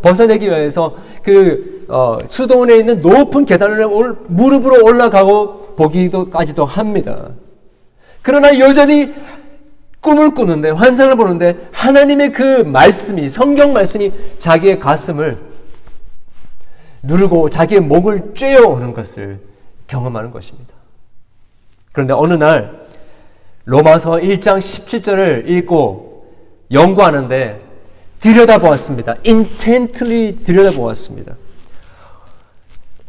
벗어내기 0.02 0.46
위해서 0.46 0.96
그 1.22 1.84
어, 1.88 2.18
수도원에 2.24 2.76
있는 2.76 3.00
높은 3.00 3.44
계단을 3.44 3.84
올, 3.84 4.16
무릎으로 4.28 4.84
올라가고 4.84 5.76
보기도까지도 5.76 6.64
합니다. 6.64 7.28
그러나 8.22 8.58
여전히 8.58 9.14
꿈을 10.08 10.30
꾸는데 10.30 10.70
환상을 10.70 11.14
보는데 11.16 11.68
하나님의 11.70 12.32
그 12.32 12.62
말씀이 12.62 13.28
성경 13.28 13.74
말씀이 13.74 14.10
자기의 14.38 14.78
가슴을 14.78 15.38
누르고 17.02 17.50
자기의 17.50 17.82
목을 17.82 18.32
쬐어 18.32 18.66
오는 18.70 18.94
것을 18.94 19.40
경험하는 19.86 20.30
것입니다. 20.30 20.72
그런데 21.92 22.14
어느 22.14 22.32
날 22.32 22.86
로마서 23.66 24.12
1장 24.12 24.58
17절을 24.58 25.46
읽고 25.46 26.24
연구하는데 26.72 27.60
들여다보았습니다. 28.18 29.16
intently 29.26 30.38
들여다보았습니다. 30.42 31.36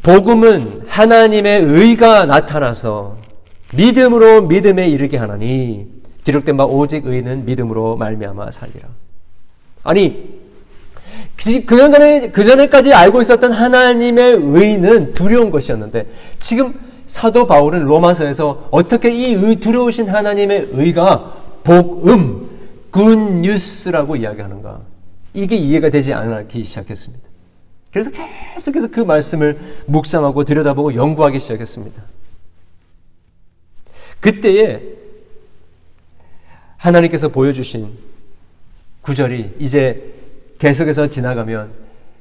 복음은 0.02 0.84
하나님의 0.86 1.62
의가 1.62 2.26
나타나서 2.26 3.16
믿음으로 3.74 4.42
믿음에 4.42 4.86
이르게 4.88 5.16
하나니 5.16 5.99
기록된 6.24 6.56
바 6.56 6.64
오직 6.64 7.06
의는 7.06 7.44
믿음으로 7.44 7.96
말미암아 7.96 8.50
살리라. 8.50 8.88
아니 9.82 10.40
그 11.66 11.76
전에 11.76 12.30
그 12.30 12.44
전에까지 12.44 12.92
알고 12.92 13.22
있었던 13.22 13.52
하나님의 13.52 14.38
의는 14.42 15.12
두려운 15.12 15.50
것이었는데 15.50 16.10
지금 16.38 16.74
사도 17.06 17.46
바울은 17.46 17.84
로마서에서 17.84 18.68
어떻게 18.70 19.10
이 19.10 19.34
의, 19.34 19.56
두려우신 19.56 20.08
하나님의 20.08 20.68
의가 20.72 21.34
복음 21.64 22.48
굿뉴스라고 22.90 24.16
이야기하는가? 24.16 24.80
이게 25.34 25.56
이해가 25.56 25.90
되지 25.90 26.12
않기 26.12 26.64
시작했습니다. 26.64 27.24
그래서 27.92 28.10
계속해서 28.54 28.88
그 28.88 29.00
말씀을 29.00 29.58
묵상하고 29.86 30.44
들여다보고 30.44 30.94
연구하기 30.94 31.38
시작했습니다. 31.38 32.02
그때에 34.20 34.99
하나님께서 36.80 37.28
보여주신 37.28 37.90
구절이 39.02 39.56
이제 39.58 40.12
계속해서 40.58 41.08
지나가면 41.08 41.70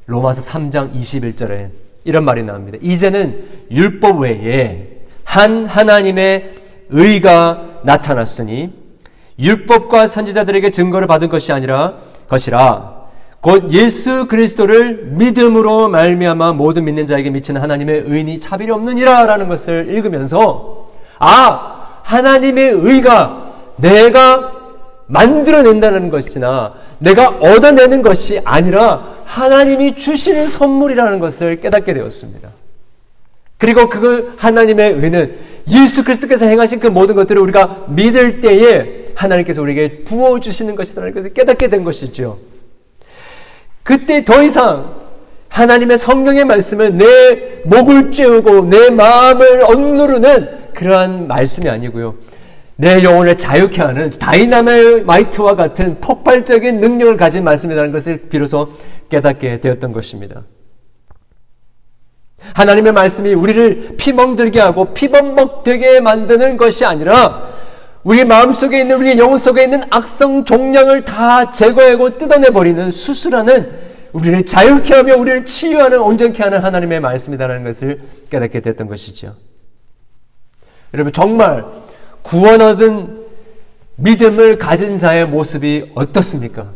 로마서 0.06 0.42
3장 0.42 0.94
21절에 0.96 1.70
이런 2.04 2.24
말이 2.24 2.44
나옵니다. 2.44 2.78
이제는 2.82 3.46
율법 3.72 4.22
외에 4.22 4.88
한 5.24 5.66
하나님의 5.66 6.54
의가 6.90 7.82
나타났으니 7.84 8.74
율법과 9.38 10.08
선지자들에게 10.08 10.70
증거를 10.72 11.08
받은 11.08 11.30
것이 11.30 11.52
아니라 11.54 11.96
것이라 12.28 13.00
곧 13.42 13.72
예수 13.72 14.28
그리스도를 14.28 15.12
믿음으로 15.12 15.88
말미암아 15.90 16.54
모든 16.54 16.84
믿는 16.86 17.08
자에게 17.08 17.30
미치는 17.30 17.62
하나님의 17.62 18.04
의인이 18.08 18.40
차별이 18.42 18.72
없느니라라는 18.72 19.48
것을 19.48 19.88
읽으면서 19.90 20.90
아 21.20 22.02
하나님의 22.04 22.72
의가 22.72 23.49
내가 23.82 24.54
만들어낸다는 25.08 26.10
것이나 26.10 26.74
내가 27.00 27.30
얻어내는 27.30 28.02
것이 28.02 28.40
아니라 28.44 29.16
하나님이 29.26 29.96
주시는 29.96 30.48
선물이라는 30.48 31.20
것을 31.20 31.62
깨닫게 31.62 31.94
되었습니다. 31.94 32.50
그리고 33.58 33.90
그 33.90 34.34
하나님의 34.38 34.94
의는 34.94 35.36
예수 35.70 36.04
그리스도께서 36.04 36.46
행하신 36.46 36.80
그 36.80 36.88
모든 36.88 37.16
것들을 37.16 37.42
우리가 37.42 37.86
믿을 37.90 38.42
때에 38.42 39.10
하나님께서 39.16 39.62
우리에게 39.62 40.04
부어주시는 40.04 40.76
것이라는 40.76 41.14
것을 41.14 41.34
깨닫게 41.34 41.68
된 41.68 41.84
것이죠. 41.84 42.40
그때 43.84 44.24
더 44.24 44.42
이상 44.42 44.96
하나님의 45.50 45.98
성경의 45.98 46.46
말씀은 46.46 46.98
내 46.98 47.62
목을 47.66 48.12
쬐우고 48.12 48.68
내 48.68 48.90
마음을 48.90 49.64
억누르는 49.64 50.74
그러한 50.74 51.28
말씀이 51.28 51.68
아니고요. 51.68 52.16
내 52.80 53.04
영혼을 53.04 53.38
자유케 53.38 53.82
하는 53.82 54.18
다이나마이트와 54.18 55.56
같은 55.56 56.00
폭발적인 56.00 56.80
능력을 56.80 57.18
가진 57.18 57.44
말씀이라는 57.44 57.92
것을 57.92 58.30
비로소 58.30 58.72
깨닫게 59.10 59.60
되었던 59.60 59.92
것입니다. 59.92 60.44
하나님의 62.54 62.94
말씀이 62.94 63.34
우리를 63.34 63.98
피멍들게 63.98 64.62
하고 64.62 64.94
피범벅되게 64.94 66.00
만드는 66.00 66.56
것이 66.56 66.86
아니라 66.86 67.50
우리 68.04 68.24
마음속에 68.24 68.80
있는 68.80 68.96
우리 68.96 69.20
영혼 69.20 69.40
속에 69.40 69.64
있는 69.64 69.82
악성 69.90 70.46
종양을 70.46 71.04
다 71.04 71.50
제거하고 71.50 72.18
뜯어내 72.18 72.52
버리는 72.52 72.90
수술하는 72.92 73.90
우리를 74.14 74.46
자유케 74.46 74.96
하며 74.96 75.18
우리를 75.18 75.44
치유하는 75.44 76.00
온전케 76.00 76.42
하는 76.44 76.60
하나님의 76.60 77.02
말씀이다라는 77.02 77.66
것을 77.66 78.00
깨닫게 78.30 78.62
됐던 78.62 78.88
것이죠. 78.88 79.36
여러분 80.94 81.12
정말 81.12 81.66
구원 82.22 82.62
얻은 82.62 83.26
믿음을 83.96 84.58
가진 84.58 84.98
자의 84.98 85.26
모습이 85.26 85.92
어떻습니까? 85.96 86.68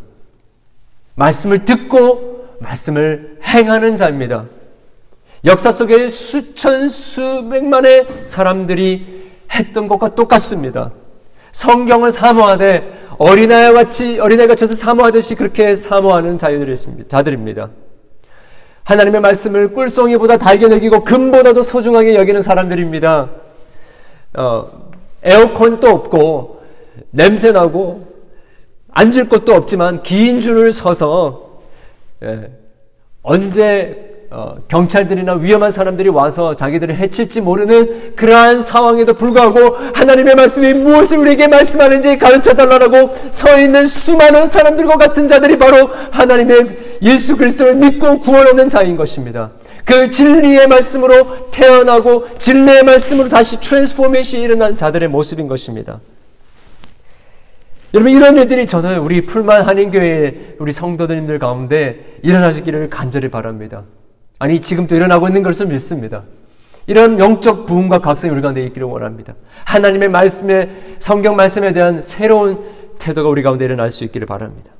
말씀을 1.15 1.65
듣고 1.65 2.57
말씀을 2.59 3.37
행하는 3.43 3.95
자입니다. 3.95 4.45
역사 5.45 5.71
속에 5.71 6.09
수천 6.09 6.89
수백만의 6.89 8.07
사람들이 8.25 9.31
했던 9.51 9.87
것과 9.87 10.15
똑같습니다. 10.15 10.91
성경을 11.51 12.11
사모하되 12.11 13.03
어린아이와 13.17 13.73
같이 13.73 14.19
어린아이 14.19 14.47
같이서 14.47 14.73
사모하듯이 14.73 15.35
그렇게 15.35 15.75
사모하는 15.75 16.37
자들입니다. 16.37 17.69
하나님의 18.83 19.21
말씀을 19.21 19.73
꿀송이보다 19.73 20.37
달게 20.37 20.65
여기고 20.69 21.03
금보다도 21.03 21.63
소중하게 21.63 22.15
여기는 22.15 22.41
사람들입니다. 22.41 23.29
어, 24.35 24.82
에어컨도 25.23 25.87
없고 25.87 26.61
냄새 27.11 27.51
나고 27.51 28.13
앉을 28.91 29.29
곳도 29.29 29.53
없지만 29.53 30.03
긴 30.03 30.41
줄을 30.41 30.71
서서 30.71 31.61
예, 32.23 32.51
언제 33.21 34.13
어, 34.35 34.55
경찰들이나 34.67 35.35
위험한 35.35 35.71
사람들이 35.71 36.09
와서 36.09 36.55
자기들을 36.55 36.95
해칠지 36.95 37.39
모르는 37.41 38.15
그러한 38.15 38.63
상황에도 38.63 39.13
불구하고 39.13 39.77
하나님의 39.93 40.33
말씀이 40.33 40.73
무엇을 40.73 41.19
우리에게 41.19 41.47
말씀하는지 41.47 42.17
가르쳐 42.17 42.55
달라고 42.55 43.13
서 43.29 43.59
있는 43.59 43.85
수많은 43.85 44.47
사람들과 44.47 44.97
같은 44.97 45.27
자들이 45.27 45.59
바로 45.59 45.87
하나님의 46.09 46.99
예수 47.03 47.37
그리스도를 47.37 47.75
믿고 47.75 48.21
구원하는 48.21 48.69
자인 48.69 48.97
것입니다. 48.97 49.51
그 49.85 50.09
진리의 50.09 50.67
말씀으로 50.67 51.49
태어나고 51.51 52.37
진리의 52.37 52.83
말씀으로 52.83 53.29
다시 53.29 53.59
transformation이 53.59 54.43
일어난 54.43 54.75
자들의 54.75 55.09
모습인 55.09 55.47
것입니다. 55.47 55.99
여러분 57.93 58.11
이런 58.11 58.37
일들이 58.37 58.65
저는 58.65 58.99
우리 58.99 59.25
풀만 59.25 59.63
한인교회 59.63 60.55
우리 60.59 60.71
성도님들 60.71 61.37
가운데 61.37 62.17
일어나시기를 62.23 62.89
간절히 62.89 63.29
바랍니다. 63.29 63.83
아니 64.39 64.59
지금도 64.59 64.95
일어나고 64.95 65.27
있는 65.27 65.43
것을 65.43 65.67
믿습니다. 65.67 66.23
이런 66.87 67.19
영적 67.19 67.65
부흥과 67.65 67.99
각성이 67.99 68.33
우리 68.33 68.41
가운데 68.41 68.63
있기를 68.63 68.87
원합니다. 68.87 69.35
하나님의 69.65 70.09
말씀에 70.09 70.69
성경 70.99 71.35
말씀에 71.35 71.71
대한 71.71 72.01
새로운 72.01 72.63
태도가 72.99 73.29
우리 73.29 73.43
가운데 73.43 73.65
일어날 73.65 73.91
수 73.91 74.03
있기를 74.03 74.25
바랍니다. 74.25 74.71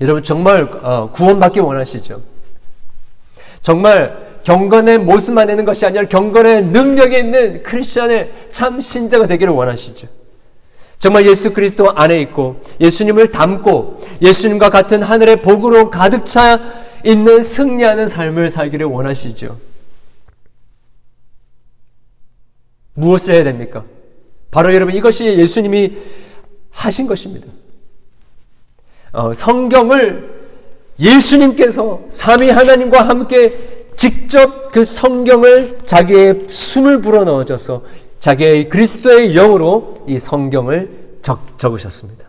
여러분 0.00 0.22
정말 0.22 0.68
어, 0.82 1.10
구원받기 1.12 1.60
원하시죠? 1.60 2.20
정말 3.62 4.40
경건의 4.44 4.98
모습만 4.98 5.46
내는 5.48 5.64
것이 5.64 5.84
아니라 5.84 6.06
경건의 6.08 6.64
능력이 6.64 7.18
있는 7.18 7.62
크리스천의 7.62 8.32
참 8.50 8.80
신자가 8.80 9.26
되기를 9.26 9.52
원하시죠. 9.52 10.08
정말 10.98 11.26
예수 11.26 11.52
그리스도 11.52 11.90
안에 11.90 12.20
있고 12.22 12.60
예수님을 12.80 13.30
닮고 13.30 14.00
예수님과 14.20 14.70
같은 14.70 15.02
하늘의 15.02 15.42
복으로 15.42 15.90
가득 15.90 16.24
차 16.24 16.58
있는 17.04 17.42
승리하는 17.42 18.08
삶을 18.08 18.50
살기를 18.50 18.86
원하시죠. 18.86 19.58
무엇을 22.94 23.34
해야 23.34 23.44
됩니까? 23.44 23.84
바로 24.50 24.74
여러분 24.74 24.94
이것이 24.94 25.26
예수님이 25.26 25.98
하신 26.70 27.06
것입니다. 27.06 27.46
어, 29.12 29.32
성경을 29.34 30.37
예수님께서 30.98 32.00
삼위 32.08 32.50
하나님과 32.50 33.08
함께 33.08 33.50
직접 33.96 34.70
그 34.72 34.84
성경을 34.84 35.78
자기의 35.86 36.46
숨을 36.48 37.00
불어넣어줘서 37.00 37.82
자기의 38.20 38.68
그리스도의 38.68 39.32
영으로 39.32 40.04
이 40.06 40.18
성경을 40.18 41.18
적, 41.22 41.58
적으셨습니다. 41.58 42.26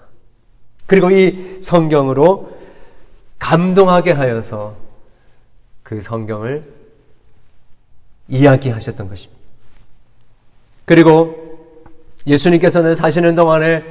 그리고 0.86 1.12
이 1.12 1.60
성경으로 1.62 2.52
감동하게 3.38 4.12
하여서 4.12 4.76
그 5.84 6.02
성경을 6.02 6.64
이야기하셨던 8.28 9.10
것입니다. 9.10 9.40
그리고 10.86 11.36
예수님께서는 12.28 12.96
사시는 12.96 13.36
동안에 13.36 13.84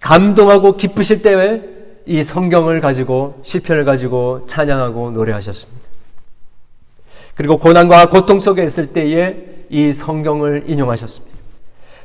감동하고 0.00 0.76
기쁘실 0.76 1.22
때에 1.22 1.62
이 2.06 2.22
성경을 2.22 2.80
가지고 2.80 3.40
시편을 3.42 3.84
가지고 3.84 4.42
찬양하고 4.46 5.12
노래하셨습니다. 5.12 5.82
그리고 7.34 7.58
고난과 7.58 8.06
고통 8.06 8.40
속에 8.40 8.64
있을 8.64 8.92
때에 8.92 9.36
이 9.70 9.92
성경을 9.92 10.64
인용하셨습니다. 10.66 11.36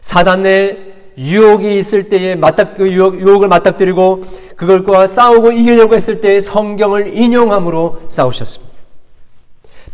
사단의 0.02 0.96
유혹이 1.18 1.78
있을 1.78 2.10
때에 2.10 2.36
맞닥 2.36 2.78
그 2.78 2.92
유혹, 2.92 3.20
유혹을 3.20 3.48
맞닥뜨리고 3.48 4.22
그걸과 4.56 5.08
싸우고 5.08 5.52
이기려고 5.52 5.96
했을 5.96 6.22
때에 6.22 6.40
성경을 6.40 7.16
인용함으로 7.18 8.02
싸우셨습니다. 8.08 8.78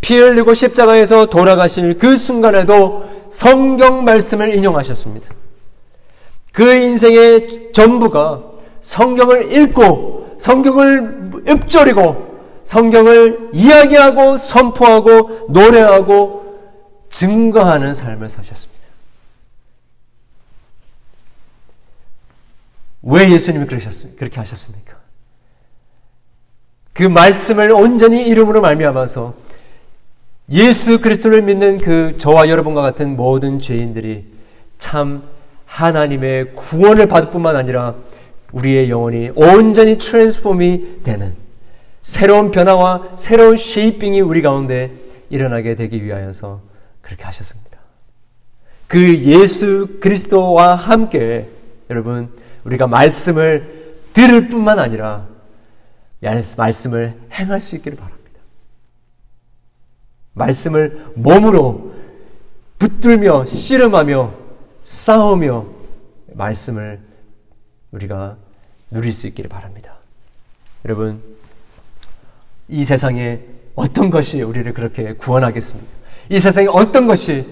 피 0.01 0.17
흘리고 0.17 0.53
십자가에서 0.53 1.27
돌아가실 1.27 1.97
그 1.97 2.17
순간에도 2.17 3.05
성경 3.29 4.03
말씀을 4.03 4.53
인용하셨습니다. 4.53 5.29
그 6.51 6.71
인생의 6.75 7.71
전부가 7.73 8.43
성경을 8.84 9.53
읽고 9.53 10.36
성경을 10.39 11.31
읊조리고 11.47 12.34
성경을 12.63 13.51
이야기하고 13.53 14.38
선포하고 14.38 15.47
노래하고 15.49 16.43
증거하는 17.09 17.93
삶을 17.93 18.29
사셨습니다. 18.29 18.84
왜 23.03 23.31
예수님이 23.31 23.65
그러셨습니까? 23.65 24.19
그렇게 24.19 24.38
하셨습니까? 24.39 24.97
그 26.91 27.03
말씀을 27.03 27.71
온전히 27.71 28.27
이름으로 28.27 28.61
말미암아서 28.61 29.34
예수 30.51 30.99
그리스도를 30.99 31.41
믿는 31.41 31.77
그 31.79 32.17
저와 32.17 32.49
여러분과 32.49 32.81
같은 32.81 33.15
모든 33.15 33.59
죄인들이 33.59 34.27
참 34.77 35.23
하나님의 35.65 36.53
구원을 36.55 37.07
받을 37.07 37.31
뿐만 37.31 37.55
아니라 37.55 37.95
우리의 38.53 38.89
영혼이 38.89 39.31
온전히 39.35 39.97
트랜스폼이 39.97 41.03
되는 41.03 41.35
새로운 42.01 42.51
변화와 42.51 43.13
새로운 43.15 43.57
쉐이핑이 43.57 44.21
우리 44.21 44.41
가운데 44.41 44.91
일어나게 45.29 45.75
되기 45.75 46.03
위하여서 46.03 46.61
그렇게 47.01 47.23
하셨습니다. 47.23 47.79
그 48.87 49.19
예수 49.19 49.97
그리스도와 49.99 50.75
함께 50.75 51.49
여러분 51.89 52.29
우리가 52.63 52.87
말씀을 52.87 53.95
들을 54.13 54.47
뿐만 54.47 54.79
아니라 54.79 55.27
말씀을 56.57 57.13
행할 57.31 57.59
수 57.59 57.75
있기를 57.75 57.97
바랍니다. 57.97 58.39
말씀을 60.33 61.13
몸으로 61.15 61.93
붙들며 62.77 63.45
씨름하며 63.45 64.33
싸우며 64.83 65.65
말씀을 66.33 66.99
우리가 67.91 68.37
누릴 68.93 69.11
수 69.11 69.27
있기를 69.27 69.49
바랍니다. 69.49 69.95
여러분, 70.85 71.21
이 72.69 72.85
세상에 72.85 73.39
어떤 73.75 74.09
것이 74.09 74.41
우리를 74.41 74.71
그렇게 74.73 75.13
구원하겠습니까? 75.13 75.91
이 76.29 76.39
세상에 76.39 76.67
어떤 76.69 77.07
것이 77.07 77.45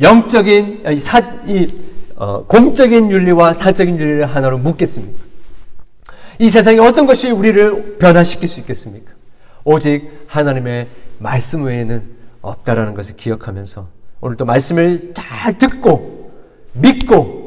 영적인, 0.00 0.84
사, 1.00 1.18
이, 1.46 1.72
어, 2.14 2.44
공적인 2.46 3.10
윤리와 3.10 3.52
사적인 3.52 3.98
윤리를 3.98 4.26
하나로 4.26 4.58
묶겠습니까? 4.58 5.24
이 6.38 6.48
세상에 6.48 6.78
어떤 6.78 7.06
것이 7.06 7.30
우리를 7.30 7.98
변화시킬 7.98 8.48
수 8.48 8.60
있겠습니까? 8.60 9.12
오직 9.64 10.08
하나님의 10.28 10.86
말씀 11.18 11.64
외에는 11.64 12.16
없다라는 12.42 12.94
것을 12.94 13.16
기억하면서 13.16 13.88
오늘 14.20 14.36
또 14.36 14.44
말씀을 14.44 15.12
잘 15.14 15.58
듣고 15.58 16.32
믿고 16.74 17.45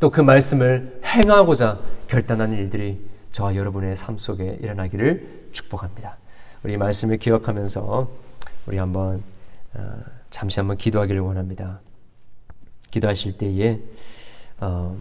또 0.00 0.10
그 0.10 0.20
말씀을 0.20 1.00
행하고자 1.04 1.78
결단하는 2.08 2.56
일들이 2.58 3.00
저와 3.32 3.54
여러분의 3.54 3.96
삶 3.96 4.18
속에 4.18 4.58
일어나기를 4.60 5.48
축복합니다. 5.52 6.16
우리 6.62 6.76
말씀을 6.76 7.16
기억하면서 7.18 8.08
우리 8.66 8.78
한번 8.78 9.22
어, 9.74 9.94
잠시 10.30 10.60
한번 10.60 10.76
기도하기를 10.76 11.20
원합니다. 11.20 11.80
기도하실 12.90 13.38
때에 13.38 13.80
어, 14.60 14.96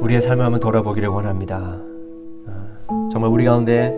우리의 0.00 0.20
삶을 0.20 0.44
한번 0.44 0.60
돌아보기를 0.60 1.08
원합니다. 1.08 1.58
어, 1.58 3.08
정말 3.12 3.30
우리 3.30 3.44
가운데 3.44 3.90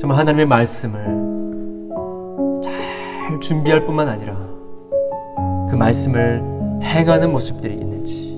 정말 0.00 0.18
하나님의 0.18 0.46
말씀을 0.46 1.04
잘 2.62 3.40
준비할 3.40 3.84
뿐만 3.84 4.08
아니라 4.08 4.34
그 5.70 5.76
말씀을 5.76 6.61
행하는 6.82 7.32
모습들이 7.32 7.74
있는지 7.74 8.32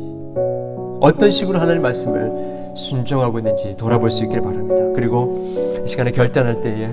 어떤 1.01 1.31
식으로 1.31 1.59
하나님 1.59 1.83
말씀을 1.83 2.75
순종하고 2.77 3.39
있는지 3.39 3.75
돌아볼 3.77 4.11
수 4.11 4.25
있기를 4.25 4.43
바랍니다. 4.43 4.83
그리고 4.95 5.49
이 5.85 5.89
시간에 5.89 6.11
결단할 6.11 6.61
때에 6.61 6.89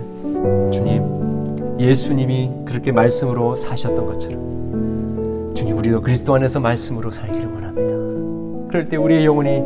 주님 0.72 1.78
예수님이 1.80 2.52
그렇게 2.66 2.92
말씀으로 2.92 3.56
사셨던 3.56 4.06
것처럼 4.06 5.52
주님 5.56 5.78
우리도 5.78 6.02
그리스도 6.02 6.36
안에서 6.36 6.60
말씀으로 6.60 7.12
살기를 7.12 7.46
원합니다. 7.52 8.70
그럴 8.70 8.88
때 8.90 8.98
우리의 8.98 9.26
영혼이 9.26 9.64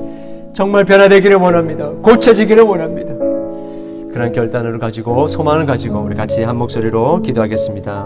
정말 0.53 0.85
변화되기를 0.85 1.37
원합니다. 1.37 1.89
고쳐지기를 2.01 2.63
원합니다. 2.63 3.13
그런 4.13 4.31
결단을 4.31 4.79
가지고 4.79 5.27
소망을 5.27 5.65
가지고 5.65 5.99
우리 5.99 6.15
같이 6.15 6.41
한 6.43 6.55
목소리로 6.55 7.21
기도하겠습니다. 7.21 8.03